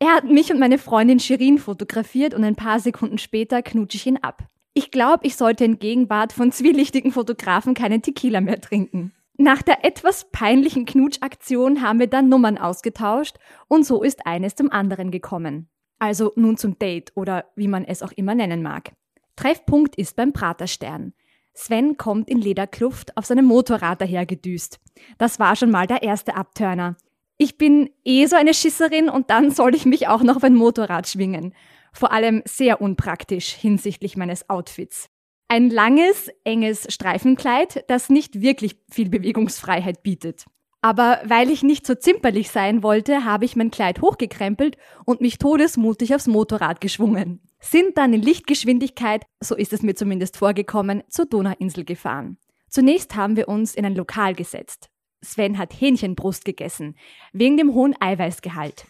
Er 0.00 0.14
hat 0.14 0.24
mich 0.24 0.52
und 0.52 0.60
meine 0.60 0.78
Freundin 0.78 1.20
Shirin 1.20 1.58
fotografiert 1.58 2.34
und 2.34 2.44
ein 2.44 2.56
paar 2.56 2.80
Sekunden 2.80 3.18
später 3.18 3.62
knutsche 3.62 3.96
ich 3.96 4.06
ihn 4.06 4.18
ab. 4.18 4.48
Ich 4.74 4.90
glaube, 4.90 5.26
ich 5.26 5.36
sollte 5.36 5.64
in 5.64 5.78
Gegenwart 5.78 6.32
von 6.32 6.52
zwielichtigen 6.52 7.10
Fotografen 7.10 7.74
keinen 7.74 8.02
Tequila 8.02 8.40
mehr 8.40 8.60
trinken. 8.60 9.12
Nach 9.36 9.62
der 9.62 9.84
etwas 9.84 10.30
peinlichen 10.30 10.84
Knutschaktion 10.84 11.82
haben 11.82 12.00
wir 12.00 12.08
dann 12.08 12.28
Nummern 12.28 12.58
ausgetauscht 12.58 13.36
und 13.68 13.86
so 13.86 14.02
ist 14.02 14.26
eines 14.26 14.56
zum 14.56 14.70
anderen 14.70 15.10
gekommen. 15.10 15.68
Also 16.00 16.32
nun 16.36 16.56
zum 16.56 16.78
Date 16.78 17.12
oder 17.14 17.46
wie 17.56 17.68
man 17.68 17.84
es 17.84 18.02
auch 18.02 18.12
immer 18.12 18.34
nennen 18.34 18.62
mag. 18.62 18.92
Treffpunkt 19.38 19.94
ist 19.94 20.16
beim 20.16 20.32
Praterstern. 20.32 21.12
Sven 21.54 21.96
kommt 21.96 22.28
in 22.28 22.38
Lederkluft 22.40 23.16
auf 23.16 23.24
seinem 23.24 23.44
Motorrad 23.44 24.00
dahergedüst. 24.00 24.80
Das 25.16 25.38
war 25.38 25.54
schon 25.54 25.70
mal 25.70 25.86
der 25.86 26.02
erste 26.02 26.34
Abturner. 26.34 26.96
Ich 27.36 27.56
bin 27.56 27.88
eh 28.04 28.26
so 28.26 28.34
eine 28.34 28.52
Schisserin 28.52 29.08
und 29.08 29.30
dann 29.30 29.52
soll 29.52 29.76
ich 29.76 29.86
mich 29.86 30.08
auch 30.08 30.24
noch 30.24 30.34
auf 30.34 30.42
ein 30.42 30.56
Motorrad 30.56 31.06
schwingen. 31.06 31.54
Vor 31.92 32.10
allem 32.10 32.42
sehr 32.46 32.80
unpraktisch 32.80 33.50
hinsichtlich 33.50 34.16
meines 34.16 34.50
Outfits. 34.50 35.08
Ein 35.46 35.70
langes, 35.70 36.28
enges 36.42 36.92
Streifenkleid, 36.92 37.84
das 37.86 38.10
nicht 38.10 38.40
wirklich 38.40 38.76
viel 38.90 39.08
Bewegungsfreiheit 39.08 40.02
bietet. 40.02 40.46
Aber 40.80 41.20
weil 41.24 41.50
ich 41.50 41.62
nicht 41.62 41.86
so 41.86 41.94
zimperlich 41.94 42.50
sein 42.50 42.82
wollte, 42.82 43.24
habe 43.24 43.44
ich 43.44 43.56
mein 43.56 43.70
Kleid 43.70 44.00
hochgekrempelt 44.00 44.76
und 45.04 45.20
mich 45.20 45.38
todesmutig 45.38 46.14
aufs 46.14 46.28
Motorrad 46.28 46.80
geschwungen. 46.80 47.40
Sind 47.60 47.98
dann 47.98 48.12
in 48.12 48.22
Lichtgeschwindigkeit, 48.22 49.24
so 49.40 49.56
ist 49.56 49.72
es 49.72 49.82
mir 49.82 49.96
zumindest 49.96 50.36
vorgekommen, 50.36 51.02
zur 51.08 51.26
Donauinsel 51.26 51.84
gefahren. 51.84 52.38
Zunächst 52.68 53.16
haben 53.16 53.36
wir 53.36 53.48
uns 53.48 53.74
in 53.74 53.84
ein 53.84 53.96
Lokal 53.96 54.34
gesetzt. 54.34 54.90
Sven 55.20 55.58
hat 55.58 55.72
Hähnchenbrust 55.72 56.44
gegessen, 56.44 56.96
wegen 57.32 57.56
dem 57.56 57.74
hohen 57.74 57.96
Eiweißgehalt. 58.00 58.86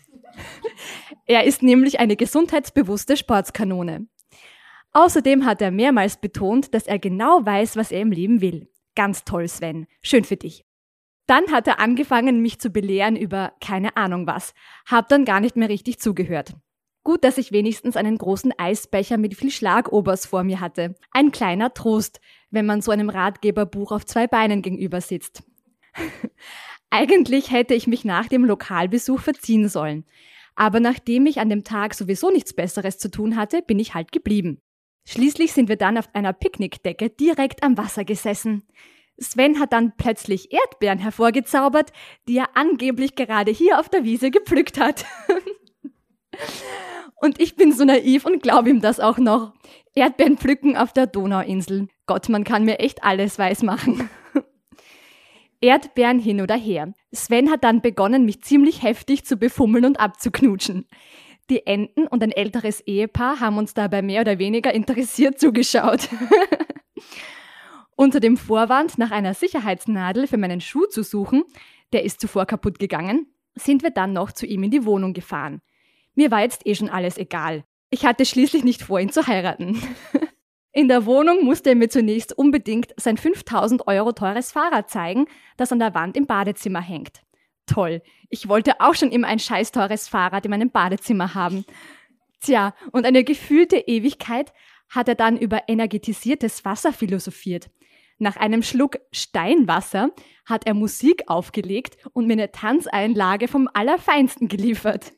er 1.26 1.44
ist 1.44 1.62
nämlich 1.62 2.00
eine 2.00 2.16
gesundheitsbewusste 2.16 3.16
Sportskanone. 3.16 4.08
Außerdem 4.92 5.46
hat 5.46 5.62
er 5.62 5.70
mehrmals 5.70 6.18
betont, 6.18 6.74
dass 6.74 6.86
er 6.86 6.98
genau 6.98 7.46
weiß, 7.46 7.76
was 7.76 7.92
er 7.92 8.02
im 8.02 8.12
Leben 8.12 8.42
will. 8.42 8.68
Ganz 8.94 9.24
toll, 9.24 9.48
Sven. 9.48 9.86
Schön 10.02 10.24
für 10.24 10.36
dich. 10.36 10.67
Dann 11.28 11.52
hat 11.52 11.66
er 11.66 11.78
angefangen, 11.78 12.40
mich 12.40 12.58
zu 12.58 12.70
belehren 12.70 13.14
über 13.14 13.52
keine 13.60 13.98
Ahnung 13.98 14.26
was. 14.26 14.54
Hab 14.86 15.10
dann 15.10 15.26
gar 15.26 15.40
nicht 15.40 15.56
mehr 15.56 15.68
richtig 15.68 16.00
zugehört. 16.00 16.54
Gut, 17.04 17.22
dass 17.22 17.36
ich 17.36 17.52
wenigstens 17.52 17.98
einen 17.98 18.16
großen 18.16 18.52
Eisbecher 18.58 19.18
mit 19.18 19.36
viel 19.36 19.50
Schlagobers 19.50 20.24
vor 20.24 20.42
mir 20.42 20.58
hatte. 20.60 20.94
Ein 21.10 21.30
kleiner 21.30 21.74
Trost, 21.74 22.20
wenn 22.50 22.64
man 22.64 22.80
so 22.80 22.90
einem 22.90 23.10
Ratgeberbuch 23.10 23.92
auf 23.92 24.06
zwei 24.06 24.26
Beinen 24.26 24.62
gegenüber 24.62 25.02
sitzt. 25.02 25.42
Eigentlich 26.90 27.50
hätte 27.50 27.74
ich 27.74 27.86
mich 27.86 28.06
nach 28.06 28.28
dem 28.28 28.46
Lokalbesuch 28.46 29.20
verziehen 29.20 29.68
sollen. 29.68 30.06
Aber 30.54 30.80
nachdem 30.80 31.26
ich 31.26 31.40
an 31.40 31.50
dem 31.50 31.62
Tag 31.62 31.92
sowieso 31.92 32.30
nichts 32.30 32.54
Besseres 32.54 32.96
zu 32.96 33.10
tun 33.10 33.36
hatte, 33.36 33.60
bin 33.60 33.78
ich 33.78 33.92
halt 33.92 34.12
geblieben. 34.12 34.62
Schließlich 35.06 35.52
sind 35.52 35.68
wir 35.68 35.76
dann 35.76 35.98
auf 35.98 36.08
einer 36.14 36.32
Picknickdecke 36.32 37.10
direkt 37.10 37.62
am 37.62 37.76
Wasser 37.76 38.06
gesessen. 38.06 38.64
Sven 39.20 39.58
hat 39.58 39.72
dann 39.72 39.92
plötzlich 39.96 40.52
Erdbeeren 40.52 40.98
hervorgezaubert, 40.98 41.92
die 42.28 42.38
er 42.38 42.56
angeblich 42.56 43.14
gerade 43.14 43.50
hier 43.50 43.80
auf 43.80 43.88
der 43.88 44.04
Wiese 44.04 44.30
gepflückt 44.30 44.78
hat. 44.78 45.04
und 47.16 47.40
ich 47.40 47.56
bin 47.56 47.72
so 47.72 47.84
naiv 47.84 48.24
und 48.24 48.42
glaube 48.42 48.70
ihm 48.70 48.80
das 48.80 49.00
auch 49.00 49.18
noch. 49.18 49.54
Erdbeeren 49.94 50.38
pflücken 50.38 50.76
auf 50.76 50.92
der 50.92 51.06
Donauinsel. 51.06 51.88
Gott, 52.06 52.28
man 52.28 52.44
kann 52.44 52.64
mir 52.64 52.78
echt 52.78 53.02
alles 53.02 53.38
weismachen. 53.38 54.08
Erdbeeren 55.60 56.20
hin 56.20 56.40
oder 56.40 56.54
her. 56.56 56.92
Sven 57.12 57.50
hat 57.50 57.64
dann 57.64 57.82
begonnen, 57.82 58.24
mich 58.24 58.42
ziemlich 58.42 58.82
heftig 58.84 59.24
zu 59.24 59.36
befummeln 59.36 59.84
und 59.84 59.98
abzuknutschen. 59.98 60.86
Die 61.50 61.66
Enten 61.66 62.06
und 62.06 62.22
ein 62.22 62.30
älteres 62.30 62.80
Ehepaar 62.82 63.40
haben 63.40 63.58
uns 63.58 63.74
dabei 63.74 64.02
mehr 64.02 64.20
oder 64.20 64.38
weniger 64.38 64.72
interessiert 64.72 65.40
zugeschaut. 65.40 66.08
Unter 68.00 68.20
dem 68.20 68.36
Vorwand, 68.36 68.96
nach 68.96 69.10
einer 69.10 69.34
Sicherheitsnadel 69.34 70.28
für 70.28 70.36
meinen 70.36 70.60
Schuh 70.60 70.86
zu 70.86 71.02
suchen, 71.02 71.42
der 71.92 72.04
ist 72.04 72.20
zuvor 72.20 72.46
kaputt 72.46 72.78
gegangen, 72.78 73.26
sind 73.56 73.82
wir 73.82 73.90
dann 73.90 74.12
noch 74.12 74.30
zu 74.30 74.46
ihm 74.46 74.62
in 74.62 74.70
die 74.70 74.84
Wohnung 74.84 75.14
gefahren. 75.14 75.62
Mir 76.14 76.30
war 76.30 76.42
jetzt 76.42 76.64
eh 76.64 76.76
schon 76.76 76.90
alles 76.90 77.18
egal. 77.18 77.64
Ich 77.90 78.06
hatte 78.06 78.24
schließlich 78.24 78.62
nicht 78.62 78.82
vor, 78.82 79.00
ihn 79.00 79.10
zu 79.10 79.26
heiraten. 79.26 79.82
In 80.72 80.86
der 80.86 81.06
Wohnung 81.06 81.44
musste 81.44 81.70
er 81.70 81.74
mir 81.74 81.88
zunächst 81.88 82.38
unbedingt 82.38 82.94
sein 82.96 83.16
5000 83.16 83.88
Euro 83.88 84.12
teures 84.12 84.52
Fahrrad 84.52 84.88
zeigen, 84.88 85.26
das 85.56 85.72
an 85.72 85.80
der 85.80 85.92
Wand 85.94 86.16
im 86.16 86.26
Badezimmer 86.26 86.80
hängt. 86.80 87.22
Toll, 87.66 88.00
ich 88.28 88.48
wollte 88.48 88.80
auch 88.80 88.94
schon 88.94 89.10
immer 89.10 89.26
ein 89.26 89.40
scheiß 89.40 89.72
teures 89.72 90.06
Fahrrad 90.06 90.44
in 90.44 90.52
meinem 90.52 90.70
Badezimmer 90.70 91.34
haben. 91.34 91.64
Tja, 92.42 92.76
und 92.92 93.06
eine 93.06 93.24
gefühlte 93.24 93.78
Ewigkeit 93.78 94.52
hat 94.88 95.08
er 95.08 95.16
dann 95.16 95.36
über 95.36 95.68
energetisiertes 95.68 96.64
Wasser 96.64 96.92
philosophiert. 96.92 97.70
Nach 98.18 98.36
einem 98.36 98.62
Schluck 98.62 98.98
Steinwasser 99.12 100.10
hat 100.44 100.66
er 100.66 100.74
Musik 100.74 101.24
aufgelegt 101.28 101.96
und 102.12 102.26
mir 102.26 102.32
eine 102.34 102.50
Tanzeinlage 102.50 103.46
vom 103.46 103.68
Allerfeinsten 103.72 104.48
geliefert. 104.48 105.12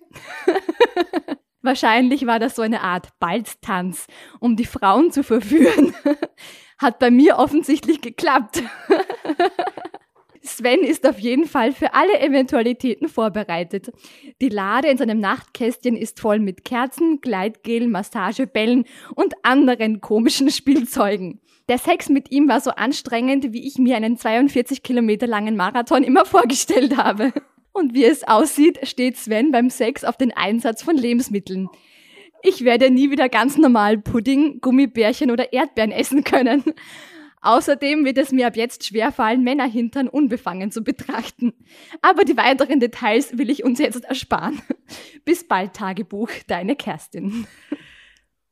Wahrscheinlich 1.62 2.26
war 2.26 2.38
das 2.38 2.56
so 2.56 2.62
eine 2.62 2.82
Art 2.82 3.08
Balztanz, 3.18 4.06
um 4.38 4.56
die 4.56 4.64
Frauen 4.64 5.12
zu 5.12 5.22
verführen. 5.22 5.94
Hat 6.78 6.98
bei 6.98 7.10
mir 7.10 7.36
offensichtlich 7.36 8.00
geklappt. 8.00 8.62
Sven 10.42 10.80
ist 10.80 11.06
auf 11.06 11.18
jeden 11.18 11.44
Fall 11.44 11.72
für 11.72 11.92
alle 11.92 12.18
Eventualitäten 12.20 13.08
vorbereitet. 13.08 13.92
Die 14.40 14.48
Lade 14.48 14.88
in 14.88 14.96
seinem 14.96 15.20
Nachtkästchen 15.20 15.96
ist 15.96 16.18
voll 16.18 16.38
mit 16.38 16.64
Kerzen, 16.64 17.20
Gleitgel, 17.20 17.88
Massagebällen 17.88 18.86
und 19.14 19.34
anderen 19.42 20.00
komischen 20.00 20.50
Spielzeugen. 20.50 21.40
Der 21.70 21.78
Sex 21.78 22.08
mit 22.08 22.32
ihm 22.32 22.48
war 22.48 22.60
so 22.60 22.72
anstrengend, 22.72 23.52
wie 23.52 23.64
ich 23.64 23.78
mir 23.78 23.94
einen 23.94 24.16
42 24.16 24.82
Kilometer 24.82 25.28
langen 25.28 25.54
Marathon 25.54 26.02
immer 26.02 26.24
vorgestellt 26.26 26.96
habe. 26.96 27.32
Und 27.70 27.94
wie 27.94 28.04
es 28.04 28.26
aussieht, 28.26 28.80
steht 28.88 29.16
Sven 29.16 29.52
beim 29.52 29.70
Sex 29.70 30.02
auf 30.02 30.16
den 30.16 30.32
Einsatz 30.32 30.82
von 30.82 30.96
Lebensmitteln. 30.96 31.68
Ich 32.42 32.64
werde 32.64 32.90
nie 32.90 33.12
wieder 33.12 33.28
ganz 33.28 33.56
normal 33.56 33.98
Pudding, 33.98 34.60
Gummibärchen 34.60 35.30
oder 35.30 35.52
Erdbeeren 35.52 35.92
essen 35.92 36.24
können. 36.24 36.64
Außerdem 37.40 38.04
wird 38.04 38.18
es 38.18 38.32
mir 38.32 38.48
ab 38.48 38.56
jetzt 38.56 38.84
schwerfallen, 38.84 39.44
Männerhintern 39.44 40.08
unbefangen 40.08 40.72
zu 40.72 40.82
betrachten. 40.82 41.52
Aber 42.02 42.24
die 42.24 42.36
weiteren 42.36 42.80
Details 42.80 43.38
will 43.38 43.48
ich 43.48 43.62
uns 43.62 43.78
jetzt 43.78 44.04
ersparen. 44.04 44.60
Bis 45.24 45.46
bald, 45.46 45.74
Tagebuch, 45.74 46.30
deine 46.48 46.74
Kerstin. 46.74 47.46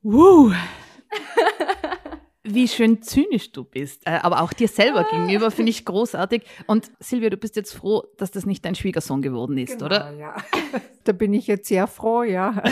Uh. 0.04 0.52
Wie 2.50 2.66
schön 2.66 3.02
zynisch 3.02 3.52
du 3.52 3.64
bist, 3.64 4.06
äh, 4.06 4.18
aber 4.22 4.42
auch 4.42 4.52
dir 4.52 4.68
selber 4.68 5.00
ah. 5.00 5.10
gegenüber 5.10 5.50
finde 5.50 5.70
ich 5.70 5.84
großartig. 5.84 6.42
Und 6.66 6.90
Silvia, 6.98 7.28
du 7.30 7.36
bist 7.36 7.56
jetzt 7.56 7.74
froh, 7.74 8.04
dass 8.16 8.30
das 8.30 8.46
nicht 8.46 8.64
dein 8.64 8.74
Schwiegersohn 8.74 9.20
geworden 9.20 9.58
ist, 9.58 9.72
genau, 9.72 9.86
oder? 9.86 10.12
Ja, 10.18 10.36
da 11.04 11.12
bin 11.12 11.34
ich 11.34 11.46
jetzt 11.46 11.68
sehr 11.68 11.86
froh, 11.86 12.22
ja. 12.22 12.62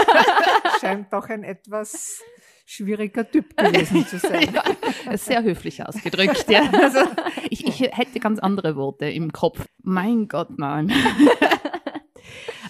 Scheint 0.80 1.12
doch 1.12 1.28
ein 1.28 1.44
etwas 1.44 2.20
schwieriger 2.64 3.30
Typ 3.30 3.56
gewesen 3.56 4.06
zu 4.06 4.18
sein. 4.18 4.48
ja, 5.06 5.16
sehr 5.16 5.42
höflich 5.44 5.86
ausgedrückt, 5.86 6.46
ja. 6.48 6.68
Also, 6.72 7.00
ich, 7.48 7.64
ich 7.64 7.80
hätte 7.80 8.18
ganz 8.18 8.40
andere 8.40 8.74
Worte 8.74 9.06
im 9.06 9.32
Kopf. 9.32 9.64
Mein 9.82 10.26
Gott, 10.26 10.58
nein. 10.58 10.92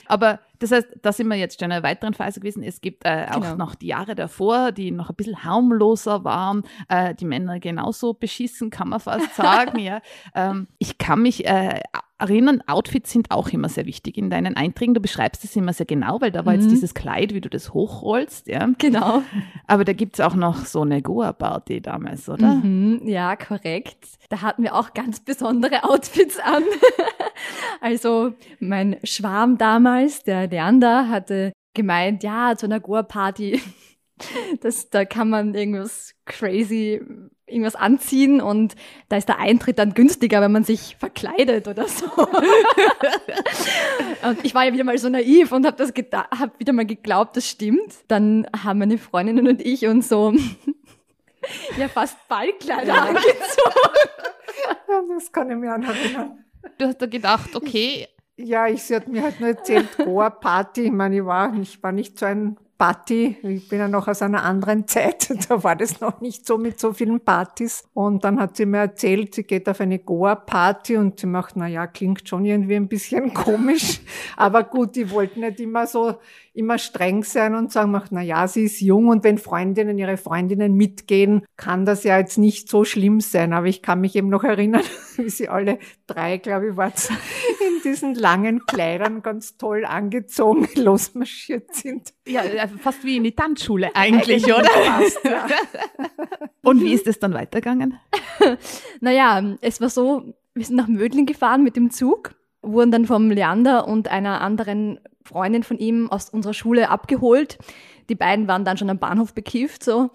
Aber 0.08 0.40
das 0.58 0.72
heißt, 0.72 0.86
da 1.02 1.12
sind 1.12 1.28
wir 1.28 1.36
jetzt 1.36 1.58
schon 1.58 1.66
in 1.66 1.72
einer 1.72 1.82
weiteren 1.82 2.14
Phase 2.14 2.40
gewesen. 2.40 2.62
Es 2.62 2.80
gibt 2.80 3.04
äh, 3.04 3.26
auch 3.30 3.40
genau. 3.40 3.56
noch 3.56 3.74
die 3.74 3.88
Jahre 3.88 4.14
davor, 4.14 4.72
die 4.72 4.90
noch 4.90 5.10
ein 5.10 5.16
bisschen 5.16 5.44
harmloser 5.44 6.24
waren. 6.24 6.62
Äh, 6.88 7.14
die 7.14 7.24
Männer 7.24 7.60
genauso 7.60 8.14
beschissen, 8.14 8.70
kann 8.70 8.88
man 8.88 9.00
fast 9.00 9.34
sagen. 9.36 9.78
ja. 9.78 10.00
Ähm, 10.34 10.68
ich 10.78 10.98
kann 10.98 11.22
mich 11.22 11.46
äh, 11.46 11.80
erinnern, 12.18 12.62
Outfits 12.66 13.12
sind 13.12 13.30
auch 13.30 13.48
immer 13.48 13.68
sehr 13.68 13.86
wichtig 13.86 14.16
in 14.16 14.30
deinen 14.30 14.56
Einträgen. 14.56 14.94
Du 14.94 15.00
beschreibst 15.00 15.44
es 15.44 15.54
immer 15.56 15.72
sehr 15.72 15.86
genau, 15.86 16.20
weil 16.20 16.30
da 16.30 16.46
war 16.46 16.54
mhm. 16.54 16.60
jetzt 16.60 16.70
dieses 16.70 16.94
Kleid, 16.94 17.34
wie 17.34 17.40
du 17.40 17.48
das 17.48 17.74
hochrollst. 17.74 18.48
Ja. 18.48 18.68
Genau. 18.78 19.22
Aber 19.66 19.84
da 19.84 19.92
gibt 19.92 20.14
es 20.14 20.20
auch 20.20 20.34
noch 20.34 20.64
so 20.64 20.82
eine 20.82 21.02
Goa-Party 21.02 21.80
damals, 21.80 22.28
oder? 22.28 22.54
Mhm, 22.54 23.02
ja, 23.06 23.36
korrekt. 23.36 24.06
Da 24.28 24.42
hatten 24.42 24.62
wir 24.62 24.74
auch 24.74 24.94
ganz 24.94 25.20
besondere 25.20 25.84
Outfits 25.84 26.38
an. 26.38 26.62
also 27.80 28.32
mein 28.60 28.96
Schwarm 29.04 29.58
damals, 29.58 30.22
der 30.24 30.48
Leander, 30.48 31.08
hatte 31.08 31.52
gemeint, 31.74 32.22
ja, 32.22 32.56
zu 32.56 32.66
einer 32.66 32.80
Goa-Party 32.80 33.60
das, 34.60 34.90
da 34.90 35.04
kann 35.04 35.28
man 35.28 35.54
irgendwas 35.54 36.14
crazy, 36.24 37.00
irgendwas 37.46 37.76
anziehen 37.76 38.40
und 38.40 38.74
da 39.08 39.16
ist 39.16 39.28
der 39.28 39.38
Eintritt 39.38 39.78
dann 39.78 39.94
günstiger, 39.94 40.40
wenn 40.40 40.50
man 40.50 40.64
sich 40.64 40.96
verkleidet 40.98 41.68
oder 41.68 41.86
so. 41.86 42.06
und 44.28 44.44
ich 44.44 44.52
war 44.54 44.64
ja 44.64 44.72
wieder 44.72 44.82
mal 44.82 44.98
so 44.98 45.08
naiv 45.08 45.52
und 45.52 45.64
habe 45.64 45.76
das 45.76 45.90
hab 45.90 46.58
wieder 46.58 46.72
mal 46.72 46.86
geglaubt, 46.86 47.36
das 47.36 47.48
stimmt. 47.48 47.94
Dann 48.08 48.48
haben 48.64 48.80
meine 48.80 48.98
Freundinnen 48.98 49.46
und 49.46 49.64
ich 49.64 49.86
uns 49.86 50.08
so 50.08 50.34
ja 51.78 51.86
fast 51.88 52.16
Ballkleider 52.28 52.94
ja. 52.94 53.04
angezogen. 53.04 53.28
Das 55.08 55.30
kann 55.30 55.50
ich 55.50 55.56
mir 55.56 55.74
auch 55.74 55.78
noch 55.78 55.94
erinnern. 55.94 56.44
Du 56.78 56.86
hast 56.86 56.98
da 56.98 57.06
gedacht, 57.06 57.54
okay. 57.54 58.08
Ja, 58.36 58.66
ich, 58.66 58.82
sie 58.82 58.96
hat 58.96 59.06
mir 59.06 59.22
halt 59.22 59.38
nur 59.38 59.50
erzählt, 59.50 59.96
Goa 59.98 60.30
Party. 60.30 60.84
Ich 60.84 60.92
meine, 60.92 61.16
ich 61.16 61.24
war, 61.24 61.54
ich 61.54 61.80
war 61.82 61.92
nicht 61.92 62.18
so 62.18 62.26
ein 62.26 62.56
Party. 62.78 63.36
Ich 63.42 63.68
bin 63.68 63.78
ja 63.78 63.88
noch 63.88 64.08
aus 64.08 64.22
einer 64.22 64.44
anderen 64.44 64.86
Zeit, 64.86 65.28
da 65.48 65.62
war 65.64 65.76
das 65.76 66.00
noch 66.00 66.20
nicht 66.20 66.46
so 66.46 66.58
mit 66.58 66.78
so 66.78 66.92
vielen 66.92 67.20
Partys. 67.20 67.84
Und 67.94 68.24
dann 68.24 68.38
hat 68.38 68.56
sie 68.56 68.66
mir 68.66 68.78
erzählt, 68.78 69.34
sie 69.34 69.44
geht 69.44 69.68
auf 69.68 69.80
eine 69.80 69.98
Goa-Party 69.98 70.96
und 70.96 71.20
sie 71.20 71.26
macht, 71.26 71.56
na 71.56 71.66
ja, 71.66 71.86
klingt 71.86 72.28
schon 72.28 72.44
irgendwie 72.44 72.76
ein 72.76 72.88
bisschen 72.88 73.32
komisch. 73.34 74.00
Aber 74.36 74.64
gut, 74.64 74.96
die 74.96 75.10
wollten 75.10 75.40
nicht 75.40 75.60
immer 75.60 75.86
so 75.86 76.16
immer 76.56 76.78
streng 76.78 77.22
sein 77.22 77.54
und 77.54 77.70
sagen, 77.70 78.00
na 78.10 78.22
ja, 78.22 78.48
sie 78.48 78.64
ist 78.64 78.80
jung 78.80 79.08
und 79.08 79.24
wenn 79.24 79.38
Freundinnen 79.38 79.98
ihre 79.98 80.16
Freundinnen 80.16 80.74
mitgehen, 80.74 81.44
kann 81.56 81.84
das 81.84 82.02
ja 82.02 82.18
jetzt 82.18 82.38
nicht 82.38 82.68
so 82.68 82.84
schlimm 82.84 83.20
sein. 83.20 83.52
Aber 83.52 83.66
ich 83.66 83.82
kann 83.82 84.00
mich 84.00 84.16
eben 84.16 84.28
noch 84.28 84.42
erinnern, 84.42 84.82
wie 85.16 85.28
sie 85.28 85.48
alle 85.48 85.78
drei, 86.06 86.38
glaube 86.38 86.70
ich, 86.70 86.76
waren 86.76 86.92
in 87.60 87.82
diesen 87.84 88.14
langen 88.14 88.64
Kleidern 88.66 89.22
ganz 89.22 89.56
toll 89.58 89.84
angezogen 89.84 90.66
losmarschiert 90.74 91.74
sind. 91.74 92.14
Ja, 92.26 92.42
äh, 92.42 92.68
fast 92.68 93.04
wie 93.04 93.16
in 93.16 93.24
die 93.24 93.32
Tanzschule 93.32 93.94
eigentlich, 93.94 94.46
oder? 94.46 94.64
Fast, 94.64 95.24
ja. 95.24 95.46
Und 96.62 96.80
wie 96.80 96.94
ist 96.94 97.06
es 97.06 97.18
dann 97.18 97.34
weitergegangen? 97.34 97.98
naja, 99.00 99.56
es 99.60 99.80
war 99.80 99.90
so, 99.90 100.34
wir 100.54 100.64
sind 100.64 100.76
nach 100.76 100.88
Mödling 100.88 101.26
gefahren 101.26 101.62
mit 101.62 101.76
dem 101.76 101.90
Zug, 101.90 102.34
wurden 102.62 102.90
dann 102.90 103.04
vom 103.04 103.30
Leander 103.30 103.86
und 103.86 104.08
einer 104.08 104.40
anderen 104.40 104.98
Freundin 105.26 105.62
von 105.62 105.78
ihm 105.78 106.10
aus 106.10 106.30
unserer 106.30 106.54
Schule 106.54 106.88
abgeholt. 106.88 107.58
Die 108.08 108.14
beiden 108.14 108.48
waren 108.48 108.64
dann 108.64 108.76
schon 108.76 108.90
am 108.90 108.98
Bahnhof 108.98 109.34
bekifft, 109.34 109.82
so. 109.82 110.10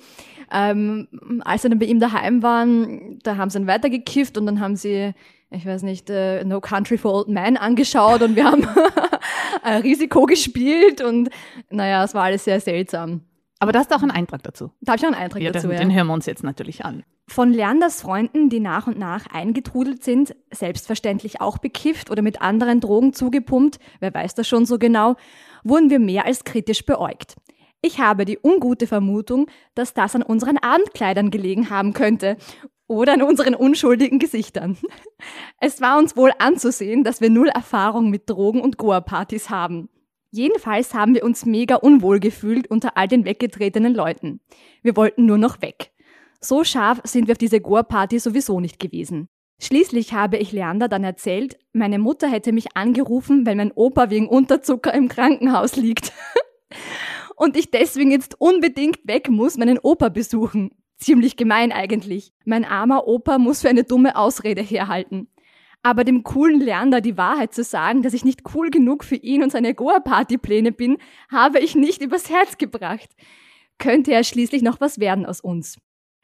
Ähm, 0.51 1.07
als 1.41 1.61
sie 1.61 1.69
dann 1.69 1.79
bei 1.79 1.85
ihm 1.85 1.99
daheim 1.99 2.43
waren, 2.43 3.19
da 3.23 3.37
haben 3.37 3.49
sie 3.49 3.59
dann 3.59 3.67
weitergekifft 3.67 4.37
und 4.37 4.45
dann 4.45 4.59
haben 4.59 4.75
sie, 4.75 5.13
ich 5.49 5.65
weiß 5.65 5.83
nicht, 5.83 6.09
uh, 6.09 6.43
No 6.45 6.59
Country 6.59 6.97
for 6.97 7.13
Old 7.13 7.29
Men 7.29 7.57
angeschaut 7.57 8.21
und 8.21 8.35
wir 8.35 8.45
haben 8.45 8.67
Risiko 9.83 10.25
gespielt 10.25 11.01
und 11.01 11.29
naja, 11.69 12.03
es 12.03 12.13
war 12.13 12.23
alles 12.23 12.43
sehr 12.43 12.59
seltsam. 12.59 13.21
Aber 13.61 13.71
da 13.71 13.79
hast 13.79 13.91
du 13.91 13.95
auch 13.95 14.01
einen 14.01 14.09
Eintrag 14.09 14.41
dazu. 14.41 14.71
Da 14.81 14.93
habe 14.93 14.97
ich 14.97 15.03
auch 15.03 15.13
einen 15.13 15.21
Eintrag 15.21 15.43
ja, 15.43 15.51
dazu, 15.51 15.67
den, 15.67 15.75
ja. 15.75 15.79
Den 15.81 15.93
hören 15.93 16.07
wir 16.07 16.13
uns 16.15 16.25
jetzt 16.25 16.43
natürlich 16.43 16.83
an. 16.83 17.03
Von 17.27 17.53
Leanders 17.53 18.01
Freunden, 18.01 18.49
die 18.49 18.59
nach 18.59 18.87
und 18.87 18.97
nach 18.97 19.27
eingetrudelt 19.27 20.03
sind, 20.03 20.35
selbstverständlich 20.51 21.41
auch 21.41 21.59
bekifft 21.59 22.09
oder 22.09 22.23
mit 22.23 22.41
anderen 22.41 22.79
Drogen 22.79 23.13
zugepumpt, 23.13 23.77
wer 23.99 24.11
weiß 24.11 24.33
das 24.33 24.47
schon 24.47 24.65
so 24.65 24.79
genau, 24.79 25.15
wurden 25.63 25.91
wir 25.91 25.99
mehr 25.99 26.25
als 26.25 26.43
kritisch 26.43 26.87
beäugt. 26.87 27.35
Ich 27.83 27.99
habe 27.99 28.25
die 28.25 28.39
ungute 28.41 28.87
Vermutung, 28.87 29.45
dass 29.75 29.93
das 29.93 30.15
an 30.15 30.23
unseren 30.23 30.57
Abendkleidern 30.57 31.29
gelegen 31.29 31.69
haben 31.69 31.93
könnte 31.93 32.37
oder 32.87 33.13
an 33.13 33.21
unseren 33.21 33.53
unschuldigen 33.53 34.17
Gesichtern. 34.17 34.75
Es 35.59 35.81
war 35.81 35.99
uns 35.99 36.17
wohl 36.17 36.31
anzusehen, 36.39 37.03
dass 37.03 37.21
wir 37.21 37.29
null 37.29 37.49
Erfahrung 37.49 38.09
mit 38.09 38.27
Drogen 38.27 38.59
und 38.59 38.79
Goa-Partys 38.79 39.51
haben. 39.51 39.87
Jedenfalls 40.31 40.93
haben 40.93 41.13
wir 41.13 41.23
uns 41.23 41.45
mega 41.45 41.75
unwohl 41.75 42.19
gefühlt 42.19 42.67
unter 42.67 42.95
all 42.95 43.07
den 43.07 43.25
weggetretenen 43.25 43.93
Leuten. 43.93 44.39
Wir 44.81 44.95
wollten 44.95 45.25
nur 45.25 45.37
noch 45.37 45.61
weg. 45.61 45.91
So 46.39 46.63
scharf 46.63 47.01
sind 47.03 47.27
wir 47.27 47.33
auf 47.33 47.37
diese 47.37 47.59
Goa-Party 47.59 48.17
sowieso 48.17 48.59
nicht 48.59 48.79
gewesen. 48.79 49.27
Schließlich 49.61 50.13
habe 50.13 50.37
ich 50.37 50.53
Leander 50.53 50.87
dann 50.87 51.03
erzählt, 51.03 51.59
meine 51.71 51.99
Mutter 51.99 52.27
hätte 52.27 52.51
mich 52.51 52.75
angerufen, 52.75 53.45
weil 53.45 53.55
mein 53.55 53.71
Opa 53.73 54.09
wegen 54.09 54.27
Unterzucker 54.27 54.93
im 54.93 55.07
Krankenhaus 55.07 55.75
liegt. 55.75 56.13
Und 57.35 57.57
ich 57.57 57.69
deswegen 57.69 58.11
jetzt 58.11 58.39
unbedingt 58.39 58.99
weg 59.03 59.29
muss, 59.29 59.57
meinen 59.57 59.77
Opa 59.77 60.09
besuchen. 60.09 60.71
Ziemlich 60.97 61.35
gemein 61.35 61.71
eigentlich. 61.71 62.33
Mein 62.45 62.65
armer 62.65 63.07
Opa 63.07 63.37
muss 63.37 63.61
für 63.61 63.69
eine 63.69 63.83
dumme 63.83 64.15
Ausrede 64.15 64.61
herhalten. 64.61 65.27
Aber 65.83 66.03
dem 66.03 66.23
coolen 66.23 66.59
Leander 66.59 67.01
die 67.01 67.17
Wahrheit 67.17 67.53
zu 67.53 67.63
sagen, 67.63 68.03
dass 68.03 68.13
ich 68.13 68.23
nicht 68.23 68.41
cool 68.53 68.69
genug 68.69 69.03
für 69.03 69.15
ihn 69.15 69.41
und 69.41 69.51
seine 69.51 69.73
Goa-Party-Pläne 69.73 70.71
bin, 70.71 70.97
habe 71.31 71.59
ich 71.59 71.75
nicht 71.75 72.01
übers 72.01 72.29
Herz 72.29 72.57
gebracht. 72.57 73.09
Könnte 73.79 74.13
er 74.13 74.23
schließlich 74.23 74.61
noch 74.61 74.79
was 74.79 74.99
werden 74.99 75.25
aus 75.25 75.41
uns. 75.41 75.79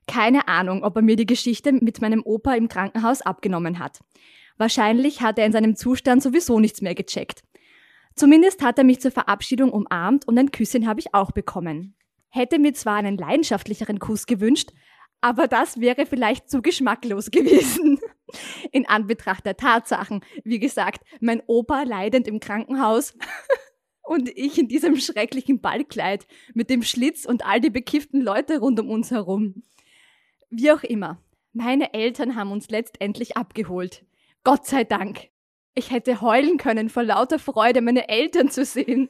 Keine 0.06 0.48
Ahnung, 0.48 0.84
ob 0.84 0.96
er 0.96 1.02
mir 1.02 1.16
die 1.16 1.26
Geschichte 1.26 1.74
mit 1.74 2.02
meinem 2.02 2.22
Opa 2.24 2.54
im 2.54 2.68
Krankenhaus 2.68 3.22
abgenommen 3.22 3.80
hat. 3.80 4.00
Wahrscheinlich 4.58 5.22
hat 5.22 5.40
er 5.40 5.46
in 5.46 5.52
seinem 5.52 5.76
Zustand 5.76 6.22
sowieso 6.22 6.60
nichts 6.60 6.82
mehr 6.82 6.96
gecheckt. 6.96 7.44
Zumindest 8.16 8.64
hat 8.64 8.78
er 8.78 8.84
mich 8.84 9.02
zur 9.02 9.12
Verabschiedung 9.12 9.72
umarmt 9.72 10.28
und 10.28 10.38
ein 10.38 10.52
Küsschen 10.52 10.88
habe 10.88 11.00
ich 11.00 11.14
auch 11.14 11.32
bekommen. 11.32 11.96
Hätte 12.30 12.58
mir 12.58 12.74
zwar 12.74 12.96
einen 12.96 13.18
leidenschaftlicheren 13.18 14.00
Kuss 14.00 14.26
gewünscht, 14.26 14.72
aber 15.22 15.48
das 15.48 15.80
wäre 15.80 16.06
vielleicht 16.06 16.50
zu 16.50 16.62
geschmacklos 16.62 17.32
gewesen. 17.32 18.00
In 18.72 18.88
Anbetracht 18.88 19.46
der 19.46 19.58
Tatsachen, 19.58 20.24
wie 20.44 20.60
gesagt, 20.60 21.04
mein 21.20 21.42
Opa 21.48 21.84
leidend 21.84 22.28
im 22.28 22.40
Krankenhaus 22.40 23.14
und 24.04 24.30
ich 24.30 24.58
in 24.58 24.68
diesem 24.68 24.98
schrecklichen 24.98 25.62
Ballkleid 25.62 26.28
mit 26.54 26.70
dem 26.70 26.84
Schlitz 26.84 27.26
und 27.26 27.46
all 27.46 27.60
die 27.60 27.70
bekifften 27.70 28.22
Leute 28.22 28.60
rund 28.60 28.80
um 28.80 28.90
uns 28.90 29.12
herum. 29.12 29.64
Wie 30.50 30.72
auch 30.72 30.84
immer, 30.84 31.22
meine 31.54 31.94
Eltern 31.94 32.36
haben 32.36 32.52
uns 32.52 32.70
letztendlich 32.70 33.36
abgeholt. 33.36 34.06
Gott 34.44 34.66
sei 34.66 34.84
Dank. 34.84 35.30
Ich 35.74 35.92
hätte 35.92 36.22
heulen 36.22 36.58
können 36.58 36.90
vor 36.90 37.04
lauter 37.04 37.38
Freude, 37.38 37.82
meine 37.82 38.10
Eltern 38.10 38.50
zu 38.50 38.66
sehen. 38.66 39.10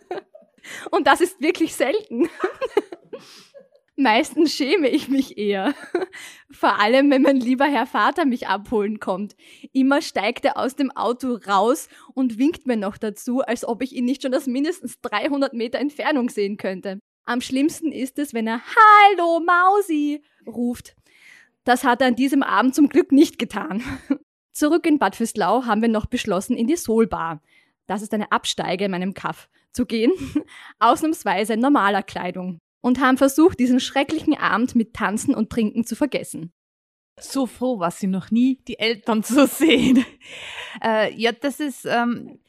und 0.90 1.06
das 1.06 1.20
ist 1.20 1.40
wirklich 1.40 1.74
selten. 1.74 2.28
Meistens 3.96 4.54
schäme 4.54 4.88
ich 4.88 5.08
mich 5.08 5.36
eher. 5.36 5.74
Vor 6.50 6.80
allem, 6.80 7.10
wenn 7.10 7.22
mein 7.22 7.36
lieber 7.36 7.66
Herr 7.66 7.86
Vater 7.86 8.24
mich 8.24 8.48
abholen 8.48 9.00
kommt. 9.00 9.36
Immer 9.72 10.00
steigt 10.00 10.46
er 10.46 10.56
aus 10.56 10.76
dem 10.76 10.90
Auto 10.90 11.38
raus 11.46 11.88
und 12.14 12.38
winkt 12.38 12.66
mir 12.66 12.78
noch 12.78 12.96
dazu, 12.96 13.42
als 13.42 13.66
ob 13.66 13.82
ich 13.82 13.94
ihn 13.94 14.06
nicht 14.06 14.22
schon 14.22 14.34
aus 14.34 14.46
mindestens 14.46 14.98
300 15.02 15.52
Meter 15.52 15.78
Entfernung 15.78 16.30
sehen 16.30 16.56
könnte. 16.56 17.00
Am 17.24 17.42
schlimmsten 17.42 17.92
ist 17.92 18.18
es, 18.18 18.32
wenn 18.32 18.46
er 18.46 18.62
Hallo 18.64 19.40
Mausi 19.40 20.22
ruft. 20.46 20.96
Das 21.64 21.84
hat 21.84 22.00
er 22.00 22.08
an 22.08 22.16
diesem 22.16 22.42
Abend 22.42 22.74
zum 22.74 22.88
Glück 22.88 23.12
nicht 23.12 23.38
getan. 23.38 23.82
Zurück 24.52 24.86
in 24.86 24.98
Bad 24.98 25.16
Fürslau 25.16 25.66
haben 25.66 25.82
wir 25.82 25.88
noch 25.88 26.06
beschlossen, 26.06 26.56
in 26.56 26.66
die 26.66 26.76
Soulbar. 26.76 27.42
Das 27.86 28.00
ist 28.00 28.14
eine 28.14 28.32
Absteige 28.32 28.86
in 28.86 28.90
meinem 28.90 29.12
Kaff 29.12 29.50
zu 29.70 29.84
gehen. 29.84 30.12
Ausnahmsweise 30.78 31.54
in 31.54 31.60
normaler 31.60 32.02
Kleidung 32.02 32.61
und 32.82 33.00
haben 33.00 33.16
versucht, 33.16 33.58
diesen 33.58 33.80
schrecklichen 33.80 34.36
Abend 34.36 34.74
mit 34.74 34.92
Tanzen 34.92 35.34
und 35.34 35.48
Trinken 35.48 35.84
zu 35.84 35.96
vergessen. 35.96 36.52
So 37.18 37.46
froh 37.46 37.78
war 37.78 37.90
sie 37.90 38.06
noch 38.06 38.30
nie, 38.30 38.60
die 38.68 38.78
Eltern 38.78 39.22
zu 39.22 39.46
sehen. 39.48 40.04
Äh, 40.84 41.14
ja, 41.14 41.32
das 41.32 41.60
ist, 41.60 41.86
ähm, 41.86 42.40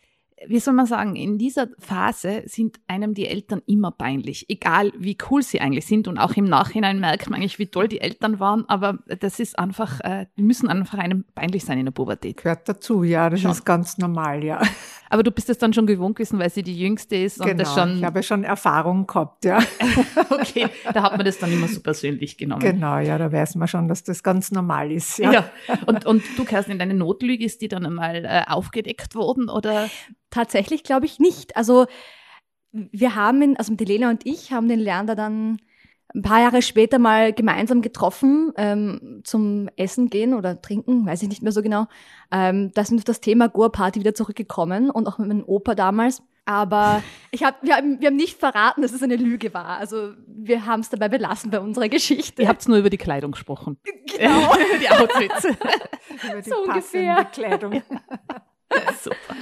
wie 0.47 0.59
soll 0.59 0.73
man 0.73 0.85
sagen, 0.85 1.15
in 1.15 1.37
dieser 1.37 1.67
Phase 1.79 2.43
sind 2.45 2.79
einem 2.87 3.13
die 3.13 3.27
Eltern 3.27 3.61
immer 3.65 3.91
peinlich, 3.91 4.49
egal 4.49 4.91
wie 4.97 5.17
cool 5.29 5.43
sie 5.43 5.61
eigentlich 5.61 5.85
sind. 5.85 6.07
Und 6.07 6.17
auch 6.17 6.33
im 6.35 6.45
Nachhinein 6.45 6.99
merkt 6.99 7.29
man 7.29 7.39
eigentlich, 7.39 7.59
wie 7.59 7.67
toll 7.67 7.87
die 7.87 8.01
Eltern 8.01 8.39
waren. 8.39 8.67
Aber 8.67 8.99
das 9.19 9.39
ist 9.39 9.57
einfach, 9.57 9.99
äh, 10.01 10.27
die 10.37 10.43
müssen 10.43 10.69
einfach 10.69 10.97
einem 10.97 11.25
peinlich 11.35 11.65
sein 11.65 11.77
in 11.79 11.85
der 11.85 11.91
Pubertät. 11.91 12.37
Gehört 12.37 12.67
dazu, 12.67 13.03
ja, 13.03 13.29
das 13.29 13.41
Schon. 13.41 13.51
ist 13.51 13.65
ganz 13.65 13.97
normal, 13.97 14.43
ja. 14.43 14.61
Aber 15.09 15.21
du 15.21 15.29
bist 15.29 15.47
es 15.49 15.59
dann 15.59 15.73
schon 15.73 15.85
gewohnt 15.85 16.15
gewesen, 16.15 16.39
weil 16.39 16.49
sie 16.49 16.63
die 16.63 16.75
Jüngste 16.75 17.15
ist. 17.15 17.37
Genau, 17.37 17.51
und 17.51 17.59
das 17.59 17.75
schon 17.75 17.97
ich 17.97 18.03
habe 18.03 18.23
schon 18.23 18.43
Erfahrung 18.43 19.05
gehabt, 19.05 19.45
ja. 19.45 19.59
okay, 20.31 20.67
da 20.91 21.03
hat 21.03 21.17
man 21.17 21.25
das 21.25 21.37
dann 21.37 21.51
immer 21.51 21.67
so 21.67 21.81
persönlich 21.81 22.35
genommen. 22.35 22.61
Genau, 22.61 22.97
ja, 22.97 23.19
da 23.19 23.31
weiß 23.31 23.53
man 23.55 23.67
schon, 23.67 23.87
dass 23.87 24.03
das 24.03 24.23
ganz 24.23 24.49
normal 24.49 24.91
ist. 24.91 25.19
Ja, 25.19 25.31
ja. 25.31 25.49
Und, 25.85 26.07
und 26.07 26.23
du, 26.35 26.45
Kerstin, 26.45 26.79
deine 26.79 26.95
Notlüge, 26.95 27.45
ist 27.45 27.61
die 27.61 27.67
dann 27.67 27.85
einmal 27.85 28.25
äh, 28.25 28.41
aufgedeckt 28.47 29.13
worden 29.13 29.49
oder? 29.49 29.87
Tatsächlich 30.33 30.83
glaube 30.83 31.05
ich 31.05 31.19
nicht. 31.19 31.55
Also 31.55 31.85
wir 32.71 33.13
haben, 33.13 33.55
also 33.55 33.75
die 33.75 33.85
Lena 33.85 34.09
und 34.09 34.25
ich 34.25 34.51
haben 34.51 34.67
den 34.67 34.79
Lerner 34.79 35.13
dann 35.13 35.59
ein 36.15 36.23
paar 36.23 36.41
Jahre 36.41 36.63
später 36.63 36.97
mal 36.97 37.33
gemeinsam 37.33 37.83
getroffen 37.83 38.51
ähm, 38.57 39.21
zum 39.23 39.69
Essen 39.77 40.09
gehen 40.09 40.33
oder 40.33 40.59
trinken, 40.59 41.05
weiß 41.05 41.21
ich 41.21 41.29
nicht 41.29 41.43
mehr 41.43 41.51
so 41.51 41.61
genau. 41.61 41.85
Ähm, 42.31 42.71
da 42.73 42.83
sind 42.83 42.97
auf 42.97 43.03
das 43.03 43.21
Thema 43.21 43.47
Goa-Party 43.47 43.99
wieder 43.99 44.15
zurückgekommen 44.15 44.89
und 44.89 45.07
auch 45.07 45.19
mit 45.19 45.27
meinem 45.27 45.43
Opa 45.43 45.75
damals. 45.75 46.23
Aber 46.45 47.03
ich 47.31 47.43
hab, 47.43 47.61
wir, 47.61 47.75
haben, 47.75 48.01
wir 48.01 48.07
haben 48.07 48.15
nicht 48.15 48.39
verraten, 48.39 48.81
dass 48.81 48.91
es 48.91 49.03
eine 49.03 49.17
Lüge 49.17 49.53
war. 49.53 49.77
Also 49.77 50.13
wir 50.25 50.65
haben 50.65 50.79
es 50.79 50.89
dabei 50.89 51.09
belassen 51.09 51.51
bei 51.51 51.59
unserer 51.59 51.89
Geschichte. 51.89 52.41
Ihr 52.41 52.47
habt 52.47 52.67
nur 52.67 52.77
über 52.79 52.89
die 52.89 52.97
Kleidung 52.97 53.33
gesprochen. 53.33 53.77
Genau. 53.83 54.51
die 54.81 54.89
Outfits. 54.89 55.43
über 56.23 56.41
die 56.41 56.49
so 56.49 56.63
ungefähr. 56.63 57.25
Kleidung. 57.25 57.83
Super. 58.99 59.35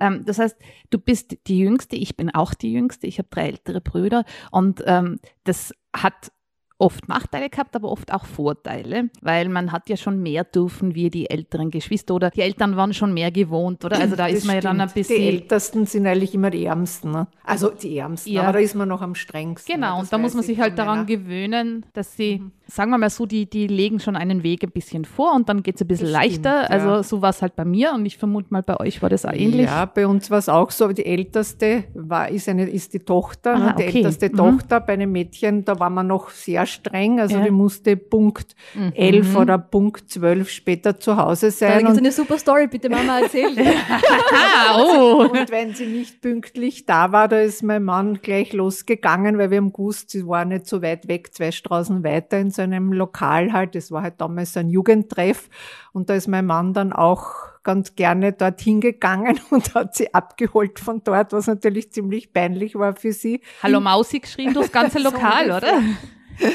Ähm, 0.00 0.24
das 0.24 0.38
heißt, 0.38 0.56
du 0.90 0.98
bist 0.98 1.36
die 1.46 1.58
Jüngste, 1.58 1.96
ich 1.96 2.16
bin 2.16 2.34
auch 2.34 2.54
die 2.54 2.72
Jüngste, 2.72 3.06
ich 3.06 3.18
habe 3.18 3.28
drei 3.30 3.46
ältere 3.48 3.80
Brüder 3.80 4.24
und 4.50 4.82
ähm, 4.86 5.20
das 5.44 5.72
hat 5.94 6.32
oft 6.80 7.08
Nachteile 7.08 7.50
gehabt, 7.50 7.76
aber 7.76 7.90
oft 7.90 8.12
auch 8.12 8.24
Vorteile, 8.24 9.10
weil 9.20 9.48
man 9.48 9.70
hat 9.70 9.88
ja 9.88 9.96
schon 9.96 10.22
mehr 10.22 10.44
dürfen 10.44 10.94
wie 10.94 11.10
die 11.10 11.28
älteren 11.28 11.70
Geschwister 11.70 12.14
oder 12.14 12.30
die 12.30 12.40
Eltern 12.40 12.76
waren 12.76 12.94
schon 12.94 13.12
mehr 13.12 13.30
gewohnt, 13.30 13.84
oder? 13.84 13.98
Also 13.98 14.16
da 14.16 14.28
das 14.28 14.38
ist 14.38 14.44
man 14.46 14.54
stimmt. 14.54 14.64
ja 14.64 14.70
dann 14.70 14.80
ein 14.80 14.90
bisschen. 14.92 15.16
Die 15.16 15.28
Ältesten 15.28 15.86
sind 15.86 16.06
eigentlich 16.06 16.34
immer 16.34 16.50
die 16.50 16.64
Ärmsten, 16.64 17.12
ne? 17.12 17.28
Also 17.44 17.70
die 17.70 17.98
Ärmsten, 17.98 18.32
ja. 18.32 18.42
aber 18.42 18.54
da 18.54 18.58
ist 18.60 18.74
man 18.74 18.88
noch 18.88 19.02
am 19.02 19.14
strengsten. 19.14 19.74
Genau, 19.74 19.96
ne? 19.96 20.00
und 20.00 20.12
da 20.12 20.18
muss 20.18 20.34
man 20.34 20.42
sich 20.42 20.58
halt 20.58 20.78
daran 20.78 21.06
gewöhnen, 21.06 21.84
dass 21.92 22.16
sie, 22.16 22.38
mhm. 22.38 22.52
Sagen 22.70 22.90
wir 22.90 22.98
mal 22.98 23.10
so, 23.10 23.26
die, 23.26 23.48
die 23.48 23.66
legen 23.66 24.00
schon 24.00 24.16
einen 24.16 24.42
Weg 24.42 24.62
ein 24.62 24.70
bisschen 24.70 25.04
vor 25.04 25.34
und 25.34 25.48
dann 25.48 25.62
geht 25.62 25.74
es 25.76 25.80
ein 25.82 25.88
bisschen 25.88 26.06
Das 26.06 26.12
leichter. 26.12 26.64
stimmt, 26.64 26.80
ja. 26.82 26.90
Also 26.90 27.02
so 27.16 27.22
war 27.22 27.30
es 27.30 27.42
halt 27.42 27.56
bei 27.56 27.64
mir 27.64 27.92
und 27.92 28.06
ich 28.06 28.16
vermute 28.16 28.48
mal, 28.50 28.62
bei 28.62 28.78
euch 28.80 29.02
war 29.02 29.08
das 29.10 29.26
auch 29.26 29.32
ähnlich. 29.32 29.66
Ja, 29.66 29.84
bei 29.84 30.06
uns 30.06 30.30
war 30.30 30.38
es 30.38 30.48
auch 30.48 30.70
so. 30.70 30.88
Die 30.88 31.04
älteste 31.06 31.84
war, 31.94 32.28
ist, 32.30 32.48
eine, 32.48 32.68
ist 32.68 32.94
die 32.94 33.00
Tochter, 33.00 33.54
Ah, 33.54 33.58
ne, 33.58 33.74
die 33.78 33.84
okay. 33.84 33.96
älteste 33.98 34.28
Mhm. 34.30 34.36
Tochter. 34.36 34.80
Bei 34.80 34.96
den 34.96 35.12
Mädchen, 35.12 35.64
da 35.64 35.78
war 35.78 35.90
man 35.90 36.06
noch 36.06 36.30
sehr 36.30 36.66
streng. 36.66 37.20
Also 37.20 37.36
Ja. 37.36 37.44
die 37.44 37.50
musste 37.50 37.96
Punkt 37.96 38.54
Mhm. 38.74 38.92
11 38.94 39.36
oder 39.36 39.58
Punkt 39.58 40.10
12 40.10 40.48
später 40.50 40.98
zu 40.98 41.16
Hause 41.16 41.46
Da 41.46 41.52
sein. 41.52 41.78
gibt 41.78 41.90
es 41.90 41.96
Und, 41.96 41.98
eine 42.04 42.12
super 42.12 42.38
Story, 42.38 42.66
bitte 42.68 42.88
Mama 42.88 43.20
erzähl. 43.20 43.50
Ah, 44.32 44.78
oh. 44.80 45.28
und 45.30 45.50
wenn 45.50 45.74
sie 45.74 45.86
nicht 45.86 46.20
pünktlich 46.20 46.86
da 46.86 47.12
war, 47.12 47.28
da 47.28 47.40
ist 47.40 47.62
mein 47.62 47.82
Mann 47.84 48.20
gleich 48.22 48.52
losgegangen, 48.52 49.38
weil 49.38 49.50
wir 49.50 49.58
haben 49.58 49.72
gewusst, 49.72 50.10
sie 50.10 50.26
war 50.26 50.44
nicht 50.44 50.66
so 50.66 50.82
weit 50.82 51.08
weg, 51.08 51.34
zwei 51.34 51.50
Straßen 51.50 52.04
weiter 52.04 52.38
in 52.38 52.50
so 52.60 52.64
einem 52.64 52.92
Lokal 52.92 53.52
halt. 53.52 53.74
Das 53.74 53.90
war 53.90 54.02
halt 54.02 54.20
damals 54.20 54.56
ein 54.56 54.68
Jugendtreff. 54.68 55.48
Und 55.92 56.10
da 56.10 56.14
ist 56.14 56.28
mein 56.28 56.44
Mann 56.46 56.74
dann 56.74 56.92
auch 56.92 57.24
ganz 57.62 57.94
gerne 57.94 58.32
dorthin 58.32 58.80
gegangen 58.80 59.40
und 59.50 59.74
hat 59.74 59.94
sie 59.94 60.12
abgeholt 60.14 60.78
von 60.78 61.02
dort, 61.04 61.32
was 61.32 61.46
natürlich 61.46 61.92
ziemlich 61.92 62.32
peinlich 62.32 62.74
war 62.74 62.94
für 62.94 63.12
sie. 63.12 63.40
Hallo 63.62 63.80
Mausi 63.80 64.20
geschrien 64.20 64.52
durchs 64.52 64.72
ganze 64.72 64.98
So 65.02 65.04
Lokal, 65.10 65.50
ungefähr. 65.50 65.78
oder? 65.78 66.50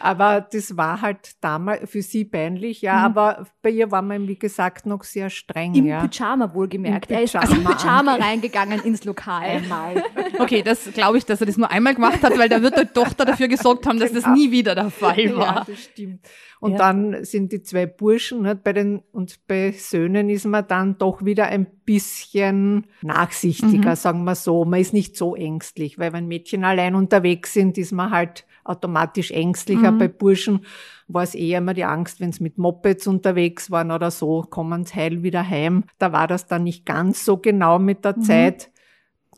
Aber 0.00 0.40
das 0.40 0.76
war 0.76 1.00
halt 1.00 1.32
damals 1.40 1.90
für 1.90 2.02
sie 2.02 2.24
peinlich, 2.24 2.82
ja. 2.82 2.94
Aber 2.94 3.46
bei 3.62 3.70
ihr 3.70 3.90
war 3.90 4.02
man, 4.02 4.26
wie 4.28 4.38
gesagt, 4.38 4.86
noch 4.86 5.02
sehr 5.04 5.30
streng, 5.30 5.74
Im 5.74 5.86
ja. 5.86 6.06
Pyjama 6.06 6.52
wohlgemerkt. 6.54 7.10
Im 7.10 7.16
er 7.16 7.22
ist 7.24 7.32
Pyjama 7.32 7.54
im 7.56 7.64
Pyjama 7.64 8.14
reingegangen 8.16 8.80
ins 8.84 9.04
Lokal. 9.04 9.42
Einmal. 9.42 10.02
Okay, 10.38 10.62
das 10.62 10.90
glaube 10.92 11.18
ich, 11.18 11.24
dass 11.26 11.40
er 11.40 11.46
das 11.46 11.56
nur 11.56 11.70
einmal 11.70 11.94
gemacht 11.94 12.22
hat, 12.22 12.38
weil 12.38 12.48
da 12.48 12.62
wird 12.62 12.78
die 12.78 12.86
Tochter 12.86 13.24
dafür 13.24 13.48
gesorgt 13.48 13.86
haben, 13.86 13.98
dass 13.98 14.12
das 14.12 14.24
Genau. 14.24 14.36
nie 14.36 14.50
wieder 14.50 14.74
der 14.74 14.90
Fall 14.90 15.18
Ja, 15.20 15.36
war. 15.36 15.64
das 15.66 15.78
stimmt. 15.84 16.20
Und 16.60 16.72
Ja. 16.72 16.78
dann 16.78 17.24
sind 17.24 17.52
die 17.52 17.62
zwei 17.62 17.86
Burschen, 17.86 18.42
nicht, 18.42 18.64
bei 18.64 18.72
den, 18.72 19.02
und 19.12 19.46
bei 19.46 19.70
Söhnen 19.72 20.28
ist 20.28 20.44
man 20.44 20.66
dann 20.66 20.98
doch 20.98 21.24
wieder 21.24 21.46
ein 21.46 21.66
bisschen 21.84 22.86
nachsichtiger, 23.02 23.90
Mhm. 23.90 23.96
sagen 23.96 24.24
wir 24.24 24.34
so. 24.34 24.64
Man 24.64 24.80
ist 24.80 24.92
nicht 24.92 25.16
so 25.16 25.34
ängstlich, 25.36 25.98
weil 25.98 26.12
wenn 26.12 26.26
Mädchen 26.26 26.64
allein 26.64 26.94
unterwegs 26.94 27.52
sind, 27.52 27.78
ist 27.78 27.92
man 27.92 28.10
halt 28.10 28.44
automatisch 28.64 29.30
ängstlicher. 29.30 29.92
Mhm. 29.92 29.98
Bei 29.98 30.08
Burschen 30.08 30.60
war 31.06 31.22
es 31.22 31.34
eher 31.34 31.58
immer 31.58 31.74
die 31.74 31.84
Angst, 31.84 32.20
wenn 32.20 32.32
sie 32.32 32.42
mit 32.42 32.58
Mopeds 32.58 33.06
unterwegs 33.06 33.70
waren 33.70 33.90
oder 33.90 34.10
so, 34.10 34.42
kommen 34.42 34.84
sie 34.84 34.94
heil 34.94 35.22
wieder 35.22 35.48
heim. 35.48 35.84
Da 35.98 36.12
war 36.12 36.26
das 36.26 36.46
dann 36.46 36.64
nicht 36.64 36.84
ganz 36.84 37.24
so 37.24 37.38
genau 37.38 37.78
mit 37.78 38.04
der 38.04 38.16
Mhm. 38.16 38.22
Zeit. 38.22 38.70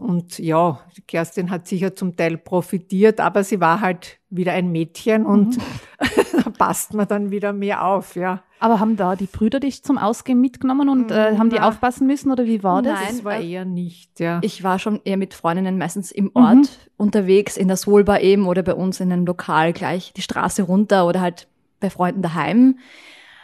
Und 0.00 0.38
ja, 0.38 0.80
die 0.96 1.02
Kerstin 1.02 1.50
hat 1.50 1.66
sicher 1.68 1.94
zum 1.94 2.16
Teil 2.16 2.36
profitiert, 2.38 3.20
aber 3.20 3.44
sie 3.44 3.60
war 3.60 3.80
halt 3.80 4.18
wieder 4.30 4.52
ein 4.52 4.72
Mädchen 4.72 5.24
und 5.26 5.56
Mhm. 5.56 5.62
da 6.44 6.50
passt 6.50 6.94
man 6.94 7.06
dann 7.08 7.30
wieder 7.30 7.52
mehr 7.52 7.84
auf, 7.84 8.16
ja. 8.16 8.42
Aber 8.58 8.78
haben 8.80 8.96
da 8.96 9.16
die 9.16 9.26
Brüder 9.26 9.58
dich 9.60 9.82
zum 9.82 9.96
Ausgehen 9.98 10.40
mitgenommen 10.40 10.88
und 10.88 11.10
äh, 11.10 11.36
haben 11.38 11.50
die 11.50 11.56
Na. 11.56 11.68
aufpassen 11.68 12.06
müssen 12.06 12.30
oder 12.30 12.44
wie 12.44 12.62
war 12.62 12.82
das? 12.82 12.92
Nein. 13.00 13.08
Das 13.16 13.24
war 13.24 13.36
äh, 13.38 13.50
eher 13.50 13.64
nicht, 13.64 14.20
ja. 14.20 14.38
Ich 14.42 14.62
war 14.62 14.78
schon 14.78 15.00
eher 15.04 15.16
mit 15.16 15.32
Freundinnen 15.34 15.78
meistens 15.78 16.10
im 16.12 16.30
Ort 16.34 16.56
Mhm. 16.56 16.66
unterwegs, 16.96 17.56
in 17.56 17.68
der 17.68 17.76
Solba 17.76 18.18
eben 18.18 18.46
oder 18.46 18.62
bei 18.62 18.74
uns 18.74 19.00
in 19.00 19.12
einem 19.12 19.26
Lokal 19.26 19.72
gleich 19.72 20.12
die 20.14 20.22
Straße 20.22 20.62
runter 20.62 21.06
oder 21.06 21.20
halt 21.20 21.48
bei 21.80 21.88
Freunden 21.90 22.20
daheim. 22.22 22.78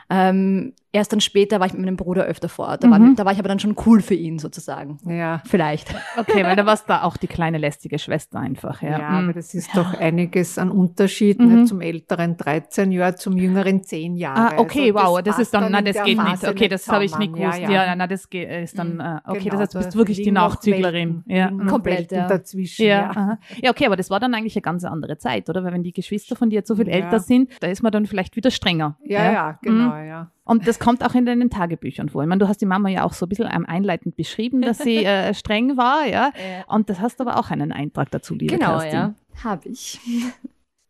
Ähm, 0.09 0.75
erst 0.93 1.13
dann 1.13 1.21
später 1.21 1.61
war 1.61 1.67
ich 1.67 1.73
mit 1.75 1.83
meinem 1.85 1.97
Bruder 1.97 2.25
öfter 2.25 2.49
vor 2.49 2.69
Ort. 2.69 2.85
Da, 2.85 2.91
war, 2.91 2.99
Mhm. 2.99 3.17
da 3.17 3.25
war 3.25 3.33
ich 3.33 3.39
aber 3.39 3.49
dann 3.49 3.59
schon 3.59 3.77
cool 3.87 4.01
für 4.01 4.15
ihn 4.15 4.39
sozusagen. 4.39 4.99
ja. 5.07 5.43
Vielleicht. 5.47 5.95
Okay, 6.17 6.43
weil 6.45 6.57
da 6.57 6.65
warst 6.67 6.89
da 6.89 7.03
auch 7.03 7.17
die 7.17 7.27
kleine 7.27 7.59
lästige 7.59 7.99
Schwester 7.99 8.39
einfach. 8.41 8.83
Ja, 8.83 8.99
Ja, 8.99 9.11
Mhm. 9.11 9.25
aber 9.25 9.33
das 9.35 9.53
ist 9.55 9.77
doch 9.77 9.95
einiges 9.95 10.59
an 10.59 10.71
Unterschied, 10.71 11.39
Mhm. 11.39 11.55
nicht 11.55 11.69
zum 11.69 11.81
älteren 11.81 12.37
13 12.37 12.93
Jahre, 12.93 13.15
zum 13.17 13.37
jüngeren 13.37 13.83
10 13.83 14.17
Jahre. 14.17 14.57
Ah, 14.57 14.61
okay, 14.61 14.93
Also 14.95 15.09
wow, 15.13 15.19
das 15.23 15.37
passt 15.37 15.41
ist 15.41 15.55
dann, 15.55 15.71
na, 15.73 15.79
in 15.81 15.85
das 15.85 15.97
geht 15.97 16.07
nicht. 16.07 16.21
Phase 16.21 16.49
Okay, 16.51 16.69
das 16.69 16.89
habe 16.89 17.05
ich 17.05 17.19
nicht 17.19 17.35
gewusst. 17.35 17.59
Ja, 17.61 17.95
na, 17.97 18.07
das 18.07 18.29
geht, 18.31 18.49
ist 18.51 18.79
dann, 18.79 19.01
äh, 19.01 19.19
okay, 19.27 19.39
Genau, 19.41 19.51
das 19.53 19.61
heißt, 19.61 19.75
du 19.75 19.79
bist 19.81 19.97
wirklich 19.97 20.23
die 20.23 20.31
Nachzüglerin. 20.33 21.23
Ja. 21.27 21.51
Komplett, 21.69 22.13
ja. 22.13 22.27
dazwischen. 22.27 22.87
Ja, 22.87 23.13
Ja. 23.15 23.39
ja, 23.63 23.71
okay, 23.71 23.87
aber 23.87 23.97
das 23.97 24.11
war 24.11 24.21
dann 24.21 24.35
eigentlich 24.35 24.57
eine 24.57 24.63
ganz 24.63 24.85
andere 24.85 25.19
Zeit, 25.19 25.49
oder? 25.49 25.63
Weil 25.65 25.73
wenn 25.73 25.83
die 25.83 25.93
Geschwister 25.93 26.37
von 26.37 26.51
dir 26.51 26.57
jetzt 26.57 26.69
so 26.69 26.77
viel 26.77 26.89
Ja. 26.89 26.95
älter 26.95 27.21
sind, 27.21 27.51
da 27.61 27.67
ist 27.67 27.83
man 27.83 27.93
dann 27.93 28.07
vielleicht 28.07 28.37
wieder 28.37 28.51
strenger. 28.51 28.97
Ja, 29.05 29.33
ja, 29.33 29.59
genau, 29.63 29.95
Mhm. 29.95 30.07
ja. 30.07 30.31
Und 30.47 30.67
das 30.67 30.79
kommt 30.79 31.05
auch 31.05 31.15
in 31.15 31.27
deinen 31.27 31.51
Tagebüchern 31.51 32.09
vor. 32.09 32.23
Ich 32.23 32.29
meine, 32.29 32.39
du 32.39 32.49
hast 32.49 32.63
die 32.63 32.67
Mama 32.67 32.89
ja 32.89 33.05
auch 33.05 33.13
so 33.13 33.27
ein 33.27 33.29
bisschen 33.29 33.47
einleitend 33.47 34.17
beschrieben, 34.17 34.63
dass 34.63 34.79
sie 34.79 34.97
äh, 35.05 35.35
streng 35.35 35.77
war, 35.77 36.07
ja. 36.07 36.33
Und 36.69 36.89
das 36.89 37.01
hast 37.01 37.21
aber 37.21 37.39
auch 37.39 37.51
einen 37.51 37.71
Eintrag 37.73 38.11
dazu, 38.13 38.35
liebe 38.35 38.57
Genau, 38.57 38.79
Kerstin. 38.79 38.93
ja. 38.93 39.15
Habe 39.45 39.69
ich. 39.69 40.01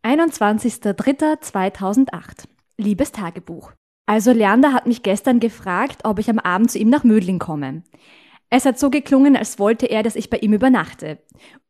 21.03.2008. 0.05 2.45
Liebes 2.79 3.11
Tagebuch. 3.12 3.73
Also 4.07 4.31
Leander 4.33 4.73
hat 4.73 4.87
mich 4.87 5.03
gestern 5.03 5.40
gefragt, 5.40 6.03
ob 6.05 6.21
ich 6.21 6.31
am 6.31 6.38
Abend 6.38 6.71
zu 6.71 6.79
ihm 6.79 6.88
nach 6.90 7.03
Mödling 7.03 7.40
komme. 7.40 7.83
Es 8.51 8.64
hat 8.64 8.79
so 8.79 8.88
geklungen, 8.90 9.37
als 9.37 9.59
wollte 9.59 9.87
er, 9.87 10.05
dass 10.05 10.14
ich 10.14 10.31
bei 10.31 10.38
ihm 10.38 10.53
übernachte. 10.53 11.19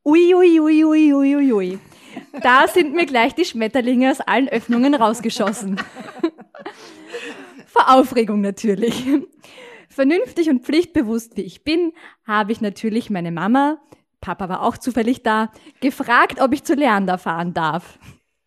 Ui, 0.04 0.34
ui, 0.34 0.60
ui, 0.60 0.84
ui, 0.84 1.14
ui, 1.14 1.34
ui, 1.34 1.52
ui. 1.52 1.78
Da 2.42 2.66
sind 2.68 2.94
mir 2.94 3.06
gleich 3.06 3.34
die 3.34 3.46
Schmetterlinge 3.46 4.10
aus 4.10 4.20
allen 4.20 4.48
Öffnungen 4.48 4.94
rausgeschossen. 4.94 5.80
Vor 7.76 7.94
Aufregung 7.94 8.40
natürlich. 8.40 9.06
Vernünftig 9.90 10.48
und 10.48 10.64
pflichtbewusst 10.64 11.36
wie 11.36 11.42
ich 11.42 11.62
bin, 11.62 11.92
habe 12.26 12.50
ich 12.52 12.62
natürlich 12.62 13.10
meine 13.10 13.30
Mama, 13.30 13.78
Papa 14.22 14.48
war 14.48 14.62
auch 14.62 14.78
zufällig 14.78 15.22
da, 15.22 15.52
gefragt, 15.80 16.40
ob 16.40 16.54
ich 16.54 16.64
zu 16.64 16.74
Leander 16.74 17.18
fahren 17.18 17.52
darf. 17.52 17.98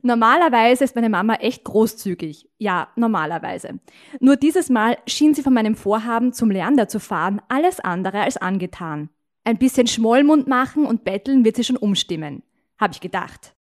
Normalerweise 0.01 0.83
ist 0.83 0.95
meine 0.95 1.09
Mama 1.09 1.35
echt 1.35 1.63
großzügig. 1.63 2.49
Ja, 2.57 2.87
normalerweise. 2.95 3.79
Nur 4.19 4.35
dieses 4.35 4.69
Mal 4.69 4.97
schien 5.05 5.35
sie 5.35 5.43
von 5.43 5.53
meinem 5.53 5.75
Vorhaben, 5.75 6.33
zum 6.33 6.49
Leander 6.49 6.87
zu 6.87 6.99
fahren, 6.99 7.39
alles 7.49 7.79
andere 7.79 8.21
als 8.21 8.37
angetan. 8.37 9.09
Ein 9.43 9.59
bisschen 9.59 9.85
Schmollmund 9.85 10.47
machen 10.47 10.85
und 10.85 11.03
betteln 11.03 11.45
wird 11.45 11.55
sie 11.55 11.63
schon 11.63 11.77
umstimmen, 11.77 12.41
habe 12.79 12.93
ich 12.93 12.99
gedacht. 12.99 13.53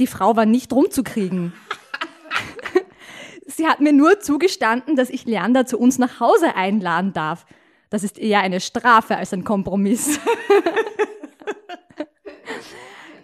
Die 0.00 0.08
Frau 0.08 0.34
war 0.34 0.44
nicht 0.44 0.72
rumzukriegen. 0.72 1.52
Sie 3.46 3.66
hat 3.66 3.80
mir 3.80 3.92
nur 3.92 4.20
zugestanden, 4.20 4.96
dass 4.96 5.10
ich 5.10 5.26
Leander 5.26 5.66
zu 5.66 5.78
uns 5.78 5.98
nach 5.98 6.20
Hause 6.20 6.54
einladen 6.56 7.12
darf. 7.12 7.46
Das 7.90 8.02
ist 8.02 8.18
eher 8.18 8.40
eine 8.40 8.60
Strafe 8.60 9.16
als 9.16 9.32
ein 9.32 9.44
Kompromiss. 9.44 10.18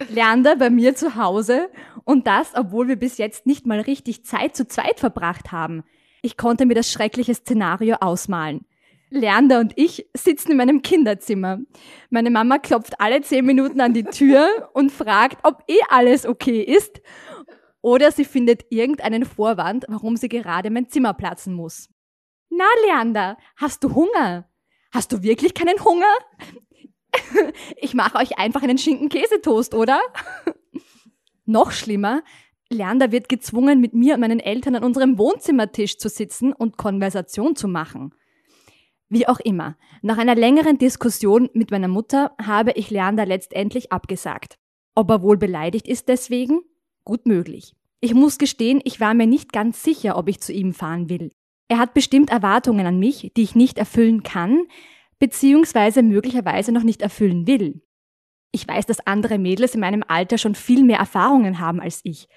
Leander 0.09 0.55
bei 0.55 0.69
mir 0.69 0.95
zu 0.95 1.15
Hause 1.15 1.69
und 2.03 2.27
das, 2.27 2.51
obwohl 2.55 2.87
wir 2.87 2.95
bis 2.97 3.17
jetzt 3.17 3.45
nicht 3.45 3.65
mal 3.65 3.79
richtig 3.79 4.25
Zeit 4.25 4.55
zu 4.55 4.67
zweit 4.67 4.99
verbracht 4.99 5.51
haben. 5.51 5.83
Ich 6.21 6.37
konnte 6.37 6.65
mir 6.65 6.75
das 6.75 6.91
schreckliche 6.91 7.33
Szenario 7.33 7.95
ausmalen. 7.99 8.65
Leander 9.09 9.59
und 9.59 9.73
ich 9.75 10.07
sitzen 10.15 10.51
in 10.51 10.57
meinem 10.57 10.81
Kinderzimmer. 10.81 11.59
Meine 12.09 12.29
Mama 12.29 12.59
klopft 12.59 12.99
alle 12.99 13.21
zehn 13.21 13.45
Minuten 13.45 13.81
an 13.81 13.93
die 13.93 14.05
Tür 14.05 14.69
und 14.73 14.91
fragt, 14.91 15.39
ob 15.43 15.63
eh 15.67 15.79
alles 15.89 16.25
okay 16.25 16.61
ist. 16.61 17.01
Oder 17.81 18.11
sie 18.11 18.25
findet 18.25 18.65
irgendeinen 18.69 19.25
Vorwand, 19.25 19.85
warum 19.87 20.15
sie 20.15 20.29
gerade 20.29 20.69
mein 20.69 20.89
Zimmer 20.89 21.13
platzen 21.13 21.53
muss. 21.53 21.89
Na, 22.49 22.65
Leander, 22.85 23.37
hast 23.55 23.83
du 23.83 23.95
Hunger? 23.95 24.49
Hast 24.91 25.11
du 25.11 25.23
wirklich 25.23 25.53
keinen 25.53 25.83
Hunger? 25.83 26.13
Ich 27.75 27.93
mache 27.93 28.17
euch 28.19 28.37
einfach 28.37 28.63
einen 28.63 28.77
Schinken-Käsetoast, 28.77 29.73
oder? 29.73 29.99
Noch 31.45 31.71
schlimmer, 31.71 32.23
Leander 32.71 33.11
wird 33.11 33.27
gezwungen, 33.27 33.81
mit 33.81 33.93
mir 33.93 34.13
und 34.13 34.21
meinen 34.21 34.39
Eltern 34.39 34.75
an 34.75 34.83
unserem 34.83 35.17
Wohnzimmertisch 35.17 35.97
zu 35.97 36.07
sitzen 36.07 36.53
und 36.53 36.77
Konversation 36.77 37.55
zu 37.55 37.67
machen. 37.67 38.15
Wie 39.09 39.27
auch 39.27 39.41
immer, 39.41 39.77
nach 40.01 40.17
einer 40.17 40.35
längeren 40.35 40.77
Diskussion 40.77 41.49
mit 41.53 41.69
meiner 41.69 41.89
Mutter 41.89 42.33
habe 42.41 42.71
ich 42.71 42.89
Leander 42.89 43.25
letztendlich 43.25 43.91
abgesagt. 43.91 44.57
Ob 44.95 45.09
er 45.09 45.21
wohl 45.21 45.37
beleidigt 45.37 45.87
ist 45.87 46.07
deswegen? 46.07 46.61
Gut 47.03 47.25
möglich. 47.25 47.73
Ich 47.99 48.13
muss 48.13 48.37
gestehen, 48.37 48.81
ich 48.83 48.99
war 48.99 49.13
mir 49.13 49.27
nicht 49.27 49.53
ganz 49.53 49.83
sicher, 49.83 50.17
ob 50.17 50.27
ich 50.27 50.41
zu 50.41 50.53
ihm 50.53 50.73
fahren 50.73 51.09
will. 51.09 51.31
Er 51.67 51.77
hat 51.77 51.93
bestimmt 51.93 52.31
Erwartungen 52.31 52.85
an 52.85 52.99
mich, 52.99 53.31
die 53.37 53.43
ich 53.43 53.55
nicht 53.55 53.77
erfüllen 53.77 54.23
kann, 54.23 54.65
beziehungsweise 55.19 56.03
möglicherweise 56.03 56.71
noch 56.71 56.83
nicht 56.83 57.01
erfüllen 57.01 57.47
will. 57.47 57.81
Ich 58.51 58.67
weiß, 58.67 58.85
dass 58.85 59.05
andere 59.07 59.37
Mädels 59.37 59.75
in 59.75 59.81
meinem 59.81 60.03
Alter 60.07 60.37
schon 60.37 60.55
viel 60.55 60.83
mehr 60.83 60.97
Erfahrungen 60.97 61.59
haben 61.59 61.79
als 61.79 62.01
ich. 62.03 62.27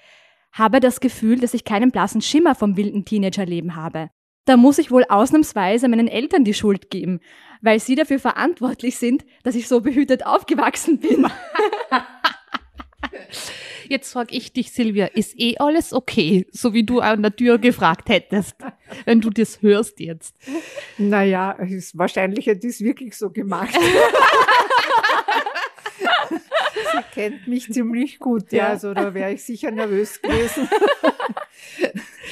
Habe 0.53 0.79
das 0.79 1.01
Gefühl, 1.01 1.39
dass 1.39 1.53
ich 1.53 1.65
keinen 1.65 1.91
blassen 1.91 2.21
Schimmer 2.21 2.55
vom 2.55 2.77
wilden 2.77 3.03
Teenagerleben 3.03 3.75
habe. 3.75 4.09
Da 4.45 4.55
muss 4.55 4.77
ich 4.77 4.91
wohl 4.91 5.03
ausnahmsweise 5.09 5.89
meinen 5.89 6.07
Eltern 6.07 6.45
die 6.45 6.53
Schuld 6.53 6.89
geben, 6.89 7.19
weil 7.61 7.79
sie 7.79 7.95
dafür 7.95 8.19
verantwortlich 8.19 8.97
sind, 8.97 9.25
dass 9.43 9.55
ich 9.55 9.67
so 9.67 9.81
behütet 9.81 10.25
aufgewachsen 10.25 10.99
bin. 10.99 11.27
Jetzt 13.87 14.11
frage 14.13 14.35
ich 14.35 14.51
dich, 14.51 14.71
Silvia, 14.71 15.05
ist 15.05 15.39
eh 15.39 15.57
alles 15.59 15.93
okay, 15.93 16.47
so 16.51 16.73
wie 16.73 16.83
du 16.83 17.01
an 17.01 17.21
der 17.21 17.35
Tür 17.35 17.59
gefragt 17.59 18.09
hättest, 18.09 18.55
wenn 19.05 19.21
du 19.21 19.29
das 19.29 19.61
hörst 19.61 19.99
jetzt? 19.99 20.35
Naja, 20.97 21.51
ist, 21.51 21.95
wahrscheinlich 21.95 22.47
hätte 22.47 22.65
ich 22.67 22.73
es 22.73 22.81
wirklich 22.81 23.15
so 23.15 23.29
gemacht. 23.29 23.75
Sie 26.73 27.03
kennt 27.13 27.47
mich 27.47 27.71
ziemlich 27.71 28.19
gut, 28.19 28.51
Ja. 28.51 28.69
also 28.69 28.93
da 28.93 29.13
wäre 29.13 29.31
ich 29.33 29.43
sicher 29.43 29.71
nervös 29.71 30.21
gewesen. 30.21 30.67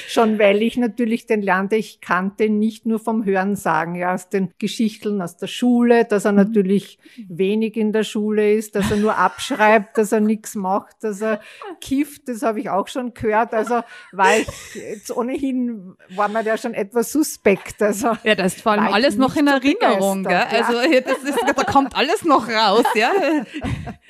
Schon 0.07 0.39
weil 0.39 0.61
ich 0.61 0.77
natürlich 0.77 1.27
den 1.27 1.41
Lernte, 1.41 1.75
ich 1.75 2.01
kannte 2.01 2.49
nicht 2.49 2.85
nur 2.85 2.99
vom 2.99 3.25
Hören 3.25 3.55
sagen, 3.55 3.95
ja, 3.95 4.13
aus 4.13 4.29
den 4.29 4.51
Geschichten 4.57 5.21
aus 5.21 5.37
der 5.37 5.47
Schule, 5.47 6.05
dass 6.05 6.25
er 6.25 6.31
mhm. 6.31 6.39
natürlich 6.39 6.97
wenig 7.27 7.77
in 7.77 7.93
der 7.93 8.03
Schule 8.03 8.53
ist, 8.53 8.75
dass 8.75 8.89
er 8.89 8.97
nur 8.97 9.17
abschreibt, 9.17 9.97
dass 9.97 10.11
er 10.11 10.19
nichts 10.19 10.55
macht, 10.55 11.03
dass 11.03 11.21
er 11.21 11.41
kifft, 11.79 12.27
das 12.27 12.41
habe 12.41 12.59
ich 12.59 12.69
auch 12.69 12.87
schon 12.87 13.13
gehört. 13.13 13.53
Also 13.53 13.81
war 14.11 14.37
ich 14.37 14.47
jetzt 14.75 15.15
ohnehin, 15.15 15.95
war 16.09 16.27
mir 16.27 16.43
der 16.43 16.57
schon 16.57 16.73
etwas 16.73 17.11
suspekt. 17.11 17.81
Also 17.81 18.13
ja, 18.23 18.35
das 18.35 18.55
ist 18.55 18.61
vor 18.61 18.73
allem 18.73 18.93
alles 18.93 19.15
noch 19.15 19.35
in 19.35 19.47
Erinnerung, 19.47 20.23
gell? 20.23 20.45
Also 20.49 20.73
das 20.73 21.23
ist, 21.23 21.39
da 21.55 21.63
kommt 21.63 21.95
alles 21.95 22.23
noch 22.23 22.47
raus, 22.49 22.85
ja. 22.95 23.11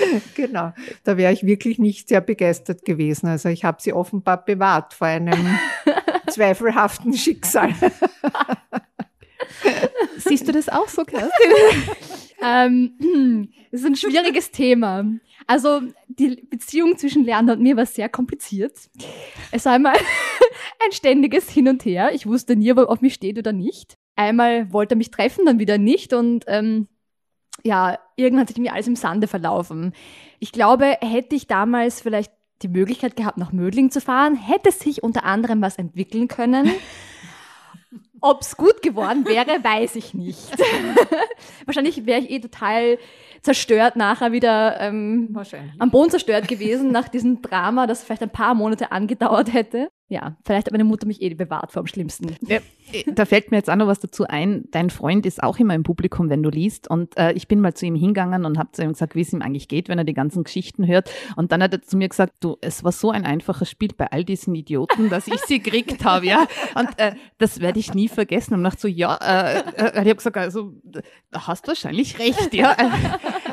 genau, 0.34 0.72
da 1.04 1.16
wäre 1.16 1.32
ich 1.32 1.44
wirklich 1.44 1.78
nicht 1.78 2.08
sehr 2.08 2.20
begeistert 2.20 2.84
gewesen. 2.84 3.28
Also 3.28 3.48
ich 3.48 3.64
habe 3.64 3.80
sie 3.80 3.92
offenbar 3.92 4.44
bewahrt 4.44 4.94
vor 4.94 5.06
einem 5.06 5.58
zweifelhaften 6.28 7.14
Schicksal. 7.14 7.74
Siehst 10.16 10.48
du 10.48 10.52
das 10.52 10.68
auch 10.68 10.88
so, 10.88 11.04
Kerstin? 11.04 11.30
ähm, 12.42 13.48
das 13.70 13.80
ist 13.80 13.86
ein 13.86 13.96
schwieriges 13.96 14.50
Thema. 14.50 15.04
Also 15.46 15.82
die 16.08 16.46
Beziehung 16.48 16.96
zwischen 16.96 17.24
Leander 17.24 17.54
und 17.54 17.62
mir 17.62 17.76
war 17.76 17.86
sehr 17.86 18.08
kompliziert. 18.08 18.90
Es 19.50 19.64
war 19.64 19.72
einmal 19.72 19.96
ein 20.84 20.92
ständiges 20.92 21.50
Hin 21.50 21.68
und 21.68 21.84
Her. 21.84 22.12
Ich 22.14 22.26
wusste 22.26 22.56
nie, 22.56 22.70
ob 22.72 22.78
er 22.78 22.90
auf 22.90 23.00
mich 23.00 23.14
steht 23.14 23.38
oder 23.38 23.52
nicht. 23.52 23.96
Einmal 24.14 24.72
wollte 24.72 24.94
er 24.94 24.98
mich 24.98 25.10
treffen, 25.10 25.46
dann 25.46 25.58
wieder 25.58 25.78
nicht. 25.78 26.12
Und 26.12 26.44
ähm, 26.46 26.88
ja, 27.64 27.98
irgendwann 28.16 28.42
hat 28.42 28.48
sich 28.48 28.58
mir 28.58 28.72
alles 28.72 28.86
im 28.86 28.96
Sande 28.96 29.26
verlaufen. 29.26 29.92
Ich 30.38 30.52
glaube, 30.52 30.96
hätte 31.00 31.36
ich 31.36 31.46
damals 31.46 32.00
vielleicht 32.00 32.32
die 32.62 32.68
Möglichkeit 32.68 33.16
gehabt, 33.16 33.38
nach 33.38 33.52
Mödling 33.52 33.90
zu 33.90 34.00
fahren, 34.00 34.36
hätte 34.36 34.70
sich 34.70 35.02
unter 35.02 35.24
anderem 35.24 35.60
was 35.62 35.76
entwickeln 35.76 36.28
können. 36.28 36.70
Ob 38.20 38.42
es 38.42 38.56
gut 38.56 38.82
geworden 38.82 39.26
wäre, 39.26 39.64
weiß 39.64 39.96
ich 39.96 40.14
nicht. 40.14 40.52
Wahrscheinlich 41.66 42.06
wäre 42.06 42.20
ich 42.20 42.30
eh 42.30 42.38
total 42.38 42.98
zerstört 43.42 43.96
nachher 43.96 44.30
wieder 44.30 44.78
ähm, 44.78 45.36
am 45.80 45.90
Boden 45.90 46.10
zerstört 46.10 46.46
gewesen 46.46 46.92
nach 46.92 47.08
diesem 47.08 47.42
Drama, 47.42 47.88
das 47.88 48.04
vielleicht 48.04 48.22
ein 48.22 48.30
paar 48.30 48.54
Monate 48.54 48.92
angedauert 48.92 49.52
hätte 49.52 49.88
ja, 50.12 50.36
vielleicht 50.44 50.66
hat 50.66 50.72
meine 50.72 50.84
Mutter 50.84 51.06
mich 51.06 51.22
eh 51.22 51.32
bewahrt 51.32 51.72
vor 51.72 51.82
dem 51.82 51.86
Schlimmsten. 51.86 52.36
Ja, 52.46 52.58
da 53.06 53.24
fällt 53.24 53.50
mir 53.50 53.56
jetzt 53.56 53.70
auch 53.70 53.76
noch 53.76 53.86
was 53.86 53.98
dazu 53.98 54.26
ein. 54.26 54.64
Dein 54.70 54.90
Freund 54.90 55.24
ist 55.24 55.42
auch 55.42 55.58
immer 55.58 55.74
im 55.74 55.84
Publikum, 55.84 56.28
wenn 56.28 56.42
du 56.42 56.50
liest. 56.50 56.88
Und 56.88 57.16
äh, 57.16 57.32
ich 57.32 57.48
bin 57.48 57.60
mal 57.60 57.72
zu 57.72 57.86
ihm 57.86 57.94
hingegangen 57.94 58.44
und 58.44 58.58
habe 58.58 58.70
zu 58.72 58.82
ihm 58.82 58.92
gesagt, 58.92 59.14
wie 59.14 59.22
es 59.22 59.32
ihm 59.32 59.40
eigentlich 59.40 59.68
geht, 59.68 59.88
wenn 59.88 59.96
er 59.96 60.04
die 60.04 60.12
ganzen 60.12 60.44
Geschichten 60.44 60.86
hört. 60.86 61.10
Und 61.36 61.50
dann 61.50 61.62
hat 61.62 61.72
er 61.72 61.80
zu 61.80 61.96
mir 61.96 62.10
gesagt, 62.10 62.34
du, 62.40 62.58
es 62.60 62.84
war 62.84 62.92
so 62.92 63.10
ein 63.10 63.24
einfaches 63.24 63.70
Spiel 63.70 63.92
bei 63.96 64.12
all 64.12 64.22
diesen 64.22 64.54
Idioten, 64.54 65.08
dass 65.08 65.26
ich 65.28 65.40
sie 65.46 65.60
gekriegt 65.60 66.04
habe, 66.04 66.26
ja. 66.26 66.46
Und 66.74 66.90
äh, 66.98 67.14
das 67.38 67.60
werde 67.60 67.78
ich 67.80 67.94
nie 67.94 68.08
vergessen. 68.08 68.52
Und 68.52 68.64
dachte 68.64 68.82
so, 68.82 68.88
ja, 68.88 69.16
äh, 69.16 69.60
äh, 69.60 69.92
ich 69.92 69.98
habe 69.98 70.16
gesagt, 70.16 70.36
also 70.36 70.74
hast 71.32 71.66
wahrscheinlich 71.68 72.18
recht, 72.18 72.52
ja. 72.52 72.76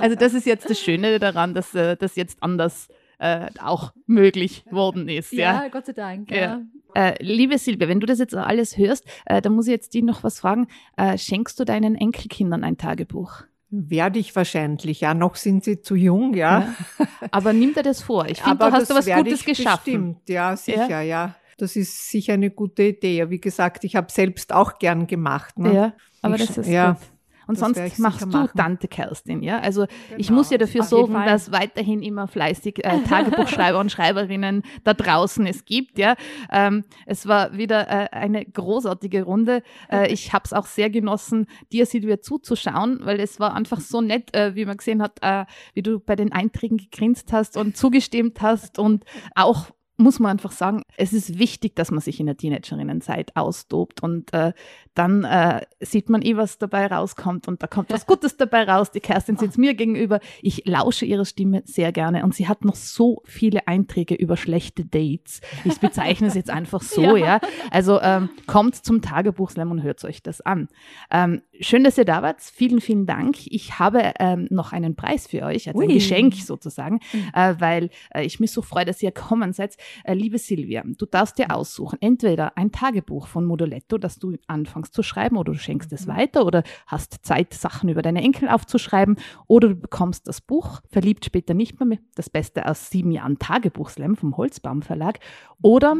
Also 0.01 0.17
das 0.17 0.33
ist 0.33 0.45
jetzt 0.45 0.69
das 0.69 0.79
Schöne 0.79 1.19
daran, 1.19 1.53
dass 1.53 1.73
äh, 1.73 1.95
das 1.95 2.17
jetzt 2.17 2.43
anders 2.43 2.89
äh, 3.19 3.47
auch 3.61 3.93
möglich 4.07 4.63
worden 4.71 5.07
ist. 5.09 5.31
Ja, 5.31 5.63
ja. 5.63 5.67
Gott 5.67 5.85
sei 5.85 5.93
Dank. 5.93 6.31
Ja. 6.31 6.37
ja. 6.37 6.61
Äh, 6.95 7.23
liebe 7.23 7.57
Silvia, 7.57 7.87
wenn 7.87 7.99
du 7.99 8.07
das 8.07 8.19
jetzt 8.19 8.33
alles 8.33 8.77
hörst, 8.77 9.05
äh, 9.25 9.41
dann 9.41 9.53
muss 9.53 9.67
ich 9.67 9.71
jetzt 9.71 9.93
dir 9.93 10.03
noch 10.03 10.23
was 10.23 10.39
fragen. 10.39 10.67
Äh, 10.97 11.17
schenkst 11.17 11.59
du 11.59 11.65
deinen 11.65 11.95
Enkelkindern 11.95 12.63
ein 12.63 12.77
Tagebuch? 12.77 13.43
Werde 13.69 14.17
ich 14.17 14.35
wahrscheinlich, 14.35 15.01
ja. 15.01 15.13
Noch 15.13 15.35
sind 15.35 15.63
sie 15.63 15.81
zu 15.81 15.95
jung, 15.95 16.33
ja. 16.33 16.73
ja. 16.97 17.07
Aber 17.31 17.53
nimm 17.53 17.75
dir 17.75 17.83
das 17.83 18.01
vor. 18.01 18.25
Ich 18.27 18.41
finde, 18.41 18.57
du 18.57 18.71
hast 18.71 18.89
da 18.89 18.95
was 18.95 19.05
Gutes 19.05 19.45
geschaffen. 19.45 19.81
Stimmt, 19.81 20.29
ja, 20.29 20.55
sicher, 20.55 20.87
ja. 20.87 21.01
ja. 21.01 21.35
Das 21.59 21.75
ist 21.75 22.09
sicher 22.09 22.33
eine 22.33 22.49
gute 22.49 22.83
Idee. 22.83 23.29
Wie 23.29 23.39
gesagt, 23.39 23.83
ich 23.83 23.95
habe 23.95 24.11
selbst 24.11 24.53
auch 24.53 24.79
gern 24.79 25.05
gemacht. 25.05 25.59
Ne? 25.59 25.73
Ja, 25.73 25.93
aber 26.21 26.35
ich, 26.35 26.47
das 26.47 26.59
ist 26.59 26.69
ja. 26.69 26.93
gut. 26.93 27.01
Und 27.49 27.59
das 27.59 27.61
sonst 27.61 27.97
machst 27.97 28.21
du 28.21 28.27
machen. 28.27 28.55
Tante 28.55 28.87
Kerstin, 28.87 29.41
ja? 29.41 29.59
Also 29.59 29.87
genau. 29.87 30.19
ich 30.19 30.29
muss 30.29 30.51
ja 30.51 30.59
dafür 30.59 30.83
sorgen, 30.83 31.15
dass 31.15 31.51
weiterhin 31.51 32.03
immer 32.03 32.27
fleißig 32.27 32.85
äh, 32.85 32.99
Tagebuchschreiber 33.01 33.79
und 33.79 33.91
Schreiberinnen 33.91 34.61
da 34.83 34.93
draußen 34.93 35.47
es 35.47 35.65
gibt, 35.65 35.97
ja. 35.97 36.13
Ähm, 36.51 36.83
es 37.07 37.27
war 37.27 37.57
wieder 37.57 37.89
äh, 37.89 38.09
eine 38.11 38.45
großartige 38.45 39.23
Runde. 39.23 39.63
Äh, 39.91 40.13
ich 40.13 40.31
habe 40.31 40.43
es 40.45 40.53
auch 40.53 40.67
sehr 40.67 40.91
genossen, 40.91 41.47
dir 41.71 41.87
Silvia 41.87 42.21
zuzuschauen, 42.21 42.99
weil 43.01 43.19
es 43.19 43.39
war 43.39 43.55
einfach 43.55 43.79
so 43.79 43.99
nett, 43.99 44.31
äh, 44.35 44.53
wie 44.53 44.65
man 44.65 44.77
gesehen 44.77 45.01
hat, 45.01 45.17
äh, 45.23 45.45
wie 45.73 45.81
du 45.81 45.99
bei 45.99 46.15
den 46.15 46.31
Einträgen 46.31 46.77
gegrinst 46.77 47.33
hast 47.33 47.57
und 47.57 47.75
zugestimmt 47.75 48.43
hast 48.43 48.77
und 48.77 49.05
auch 49.33 49.71
muss 49.99 50.19
man 50.19 50.31
einfach 50.31 50.51
sagen, 50.51 50.83
es 50.97 51.11
ist 51.11 51.39
wichtig, 51.39 51.75
dass 51.75 51.91
man 51.91 51.99
sich 51.99 52.19
in 52.19 52.25
der 52.25 52.37
Teenagerinnenzeit 52.37 53.35
austobt 53.35 54.01
und 54.01 54.33
äh, 54.33 54.53
dann 54.95 55.23
äh, 55.23 55.61
sieht 55.79 56.09
man 56.09 56.21
eh, 56.21 56.37
was 56.37 56.57
dabei 56.57 56.87
rauskommt 56.87 57.47
und 57.47 57.61
da 57.61 57.67
kommt 57.67 57.89
was 57.91 58.05
Gutes 58.05 58.37
dabei 58.37 58.63
raus. 58.63 58.91
Die 58.91 59.01
Kerstin 59.01 59.37
sitzt 59.37 59.57
mir 59.57 59.73
gegenüber. 59.73 60.19
Ich 60.41 60.65
lausche 60.65 61.05
ihrer 61.05 61.25
Stimme 61.25 61.63
sehr 61.65 61.91
gerne 61.91 62.23
und 62.23 62.33
sie 62.33 62.47
hat 62.47 62.65
noch 62.65 62.75
so 62.75 63.21
viele 63.25 63.67
Einträge 63.67 64.15
über 64.15 64.37
schlechte 64.37 64.85
Dates. 64.85 65.41
Ich 65.65 65.79
bezeichne 65.79 66.27
es 66.27 66.33
jetzt 66.33 66.49
einfach 66.49 66.81
so, 66.81 67.01
ja. 67.17 67.25
ja. 67.25 67.41
Also 67.71 67.99
ähm, 68.01 68.29
kommt 68.47 68.75
zum 68.75 69.01
Tagebuchslam 69.01 69.71
und 69.71 69.83
hört 69.83 70.03
euch 70.05 70.23
das 70.23 70.41
an. 70.41 70.69
Ähm, 71.11 71.41
schön, 71.59 71.83
dass 71.83 71.97
ihr 71.97 72.05
da 72.05 72.21
wart. 72.21 72.41
Vielen, 72.41 72.81
vielen 72.81 73.05
Dank. 73.05 73.35
Ich 73.47 73.79
habe 73.79 74.13
ähm, 74.19 74.47
noch 74.49 74.71
einen 74.71 74.95
Preis 74.95 75.27
für 75.27 75.43
euch, 75.43 75.67
also 75.67 75.79
Ui. 75.79 75.85
ein 75.85 75.93
Geschenk 75.93 76.35
sozusagen, 76.35 76.99
mhm. 77.11 77.31
äh, 77.33 77.55
weil 77.59 77.89
äh, 78.13 78.23
ich 78.23 78.39
mich 78.39 78.51
so 78.51 78.61
freue, 78.61 78.85
dass 78.85 79.01
ihr 79.03 79.11
kommen 79.11 79.53
seid. 79.53 79.75
Äh, 80.03 80.13
liebe 80.13 80.37
Silvia, 80.37 80.83
du 80.85 81.05
darfst 81.05 81.37
dir 81.37 81.55
aussuchen, 81.55 81.97
entweder 82.01 82.57
ein 82.57 82.71
Tagebuch 82.71 83.27
von 83.27 83.45
Moduletto, 83.45 83.97
das 83.97 84.19
du 84.19 84.35
anfängst 84.47 84.93
zu 84.93 85.03
schreiben 85.03 85.37
oder 85.37 85.53
du 85.53 85.59
schenkst 85.59 85.91
es 85.93 86.07
mhm. 86.07 86.11
weiter 86.11 86.45
oder 86.45 86.63
hast 86.87 87.25
Zeit, 87.25 87.53
Sachen 87.53 87.89
über 87.89 88.01
deine 88.01 88.21
Enkel 88.21 88.49
aufzuschreiben 88.49 89.17
oder 89.47 89.69
du 89.69 89.75
bekommst 89.75 90.27
das 90.27 90.41
Buch, 90.41 90.81
verliebt 90.89 91.25
später 91.25 91.53
nicht 91.53 91.79
mehr, 91.83 91.99
das 92.15 92.29
Beste 92.29 92.67
aus 92.67 92.89
sieben 92.89 93.11
Jahren 93.11 93.39
Tagebuchslam 93.39 94.15
vom 94.15 94.37
Holzbaum 94.37 94.81
Verlag 94.81 95.19
oder 95.61 95.97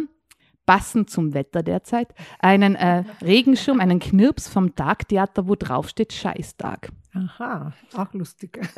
passend 0.69 1.09
zum 1.09 1.33
Wetter 1.33 1.63
derzeit, 1.63 2.13
einen 2.37 2.75
äh, 2.75 3.03
Regenschirm, 3.23 3.79
einen 3.79 3.99
Knirps 3.99 4.47
vom 4.47 4.75
Tagtheater, 4.75 5.47
wo 5.47 5.55
drauf 5.55 5.89
steht 5.89 6.13
Scheißtag. 6.13 6.91
Aha, 7.15 7.73
auch 7.95 8.13
lustig. 8.13 8.59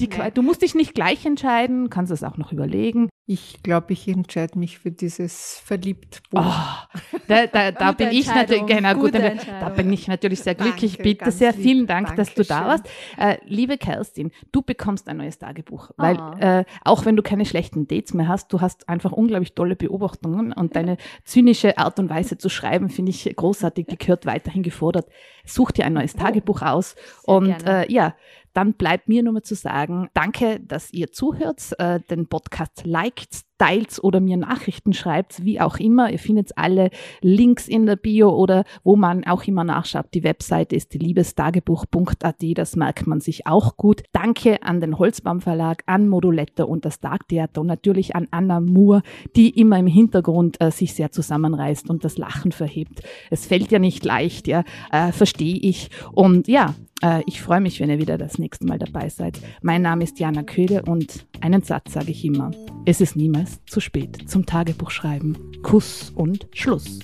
Die, 0.00 0.08
du 0.34 0.42
musst 0.42 0.60
dich 0.60 0.74
nicht 0.74 0.94
gleich 0.94 1.24
entscheiden, 1.24 1.88
kannst 1.88 2.12
es 2.12 2.22
auch 2.22 2.36
noch 2.36 2.52
überlegen. 2.52 3.08
Ich 3.32 3.62
glaube, 3.62 3.94
ich 3.94 4.06
entscheide 4.08 4.58
mich 4.58 4.78
für 4.78 4.90
dieses 4.90 5.58
Verliebtbuch. 5.64 6.38
Oh, 6.38 6.98
da, 7.28 7.46
da, 7.46 7.72
da 7.72 7.92
bin 7.92 8.10
ich 8.10 8.26
natürlich, 8.26 8.66
genau, 8.66 8.92
gut, 8.92 9.14
da 9.14 9.70
bin 9.70 9.90
ich 9.90 10.06
natürlich 10.06 10.40
sehr 10.40 10.54
glücklich. 10.54 10.98
Danke, 10.98 11.02
Bitte 11.02 11.30
sehr 11.30 11.52
lieb. 11.52 11.62
vielen 11.62 11.86
Dank, 11.86 12.08
Dankeschön. 12.08 12.34
dass 12.34 12.34
du 12.34 12.44
da 12.44 12.66
warst. 12.66 12.84
Äh, 13.16 13.38
liebe 13.46 13.78
Kerstin, 13.78 14.32
du 14.52 14.60
bekommst 14.60 15.08
ein 15.08 15.16
neues 15.16 15.38
Tagebuch, 15.38 15.92
weil 15.96 16.18
oh. 16.18 16.38
äh, 16.40 16.64
auch 16.84 17.06
wenn 17.06 17.16
du 17.16 17.22
keine 17.22 17.46
schlechten 17.46 17.88
Dates 17.88 18.12
mehr 18.12 18.28
hast, 18.28 18.52
du 18.52 18.60
hast 18.60 18.86
einfach 18.90 19.12
unglaublich 19.12 19.54
tolle 19.54 19.76
Beobachtungen 19.76 20.52
und 20.52 20.76
deine 20.76 20.98
zynische 21.24 21.78
Art 21.78 21.98
und 21.98 22.10
Weise 22.10 22.36
zu 22.36 22.50
schreiben, 22.50 22.90
finde 22.90 23.12
ich 23.12 23.34
großartig. 23.34 23.86
Die 23.86 23.96
gehört 23.96 24.26
weiterhin 24.26 24.62
gefordert. 24.62 25.06
Such 25.46 25.70
dir 25.70 25.86
ein 25.86 25.94
neues 25.94 26.16
oh. 26.16 26.18
Tagebuch 26.18 26.60
aus 26.60 26.96
sehr 27.22 27.34
und 27.34 27.66
äh, 27.66 27.90
ja, 27.90 28.14
dann 28.52 28.74
bleibt 28.74 29.08
mir 29.08 29.22
nur 29.22 29.34
mal 29.34 29.42
zu 29.42 29.54
sagen, 29.54 30.08
danke, 30.14 30.60
dass 30.60 30.92
ihr 30.92 31.12
zuhört, 31.12 31.72
äh, 31.78 32.00
den 32.10 32.26
Podcast 32.26 32.82
liked, 32.84 33.42
teilt 33.62 34.00
oder 34.02 34.18
mir 34.18 34.36
Nachrichten 34.36 34.92
schreibt, 34.92 35.44
wie 35.44 35.60
auch 35.60 35.78
immer. 35.78 36.10
Ihr 36.10 36.18
findet 36.18 36.58
alle 36.58 36.90
Links 37.20 37.68
in 37.68 37.86
der 37.86 37.94
Bio 37.94 38.30
oder 38.30 38.64
wo 38.82 38.96
man 38.96 39.24
auch 39.24 39.44
immer 39.44 39.62
nachschaut. 39.62 40.06
Die 40.14 40.24
Webseite 40.24 40.74
ist 40.74 40.92
liebestagebuch.at, 40.94 42.42
das 42.56 42.74
merkt 42.74 43.06
man 43.06 43.20
sich 43.20 43.46
auch 43.46 43.76
gut. 43.76 44.02
Danke 44.12 44.64
an 44.64 44.80
den 44.80 44.98
Holzbaum 44.98 45.40
Verlag, 45.40 45.84
an 45.86 46.08
Modulette 46.08 46.66
und 46.66 46.84
das 46.84 46.98
Dark 46.98 47.28
Theater 47.28 47.60
und 47.60 47.68
natürlich 47.68 48.16
an 48.16 48.26
Anna 48.32 48.58
Moore, 48.58 49.02
die 49.36 49.50
immer 49.50 49.78
im 49.78 49.86
Hintergrund 49.86 50.60
äh, 50.60 50.72
sich 50.72 50.94
sehr 50.94 51.12
zusammenreißt 51.12 51.88
und 51.88 52.04
das 52.04 52.18
Lachen 52.18 52.50
verhebt. 52.50 53.02
Es 53.30 53.46
fällt 53.46 53.70
ja 53.70 53.78
nicht 53.78 54.04
leicht, 54.04 54.48
ja, 54.48 54.64
äh, 54.90 55.12
verstehe 55.12 55.56
ich. 55.56 55.90
Und 56.12 56.48
ja, 56.48 56.74
äh, 57.02 57.22
ich 57.26 57.42
freue 57.42 57.60
mich, 57.60 57.80
wenn 57.80 57.90
ihr 57.90 57.98
wieder 57.98 58.16
das 58.16 58.38
nächste 58.38 58.66
Mal 58.66 58.78
dabei 58.78 59.08
seid. 59.08 59.38
Mein 59.60 59.82
Name 59.82 60.04
ist 60.04 60.18
Jana 60.18 60.42
Köhle 60.42 60.82
und 60.82 61.26
einen 61.40 61.62
Satz 61.62 61.92
sage 61.92 62.12
ich 62.12 62.24
immer. 62.24 62.50
Es 62.86 63.00
ist 63.00 63.16
niemals 63.16 63.60
zu 63.66 63.80
spät 63.80 64.28
zum 64.28 64.46
Tagebuchschreiben. 64.46 65.36
Kuss 65.62 66.10
und 66.14 66.48
Schluss. 66.52 67.00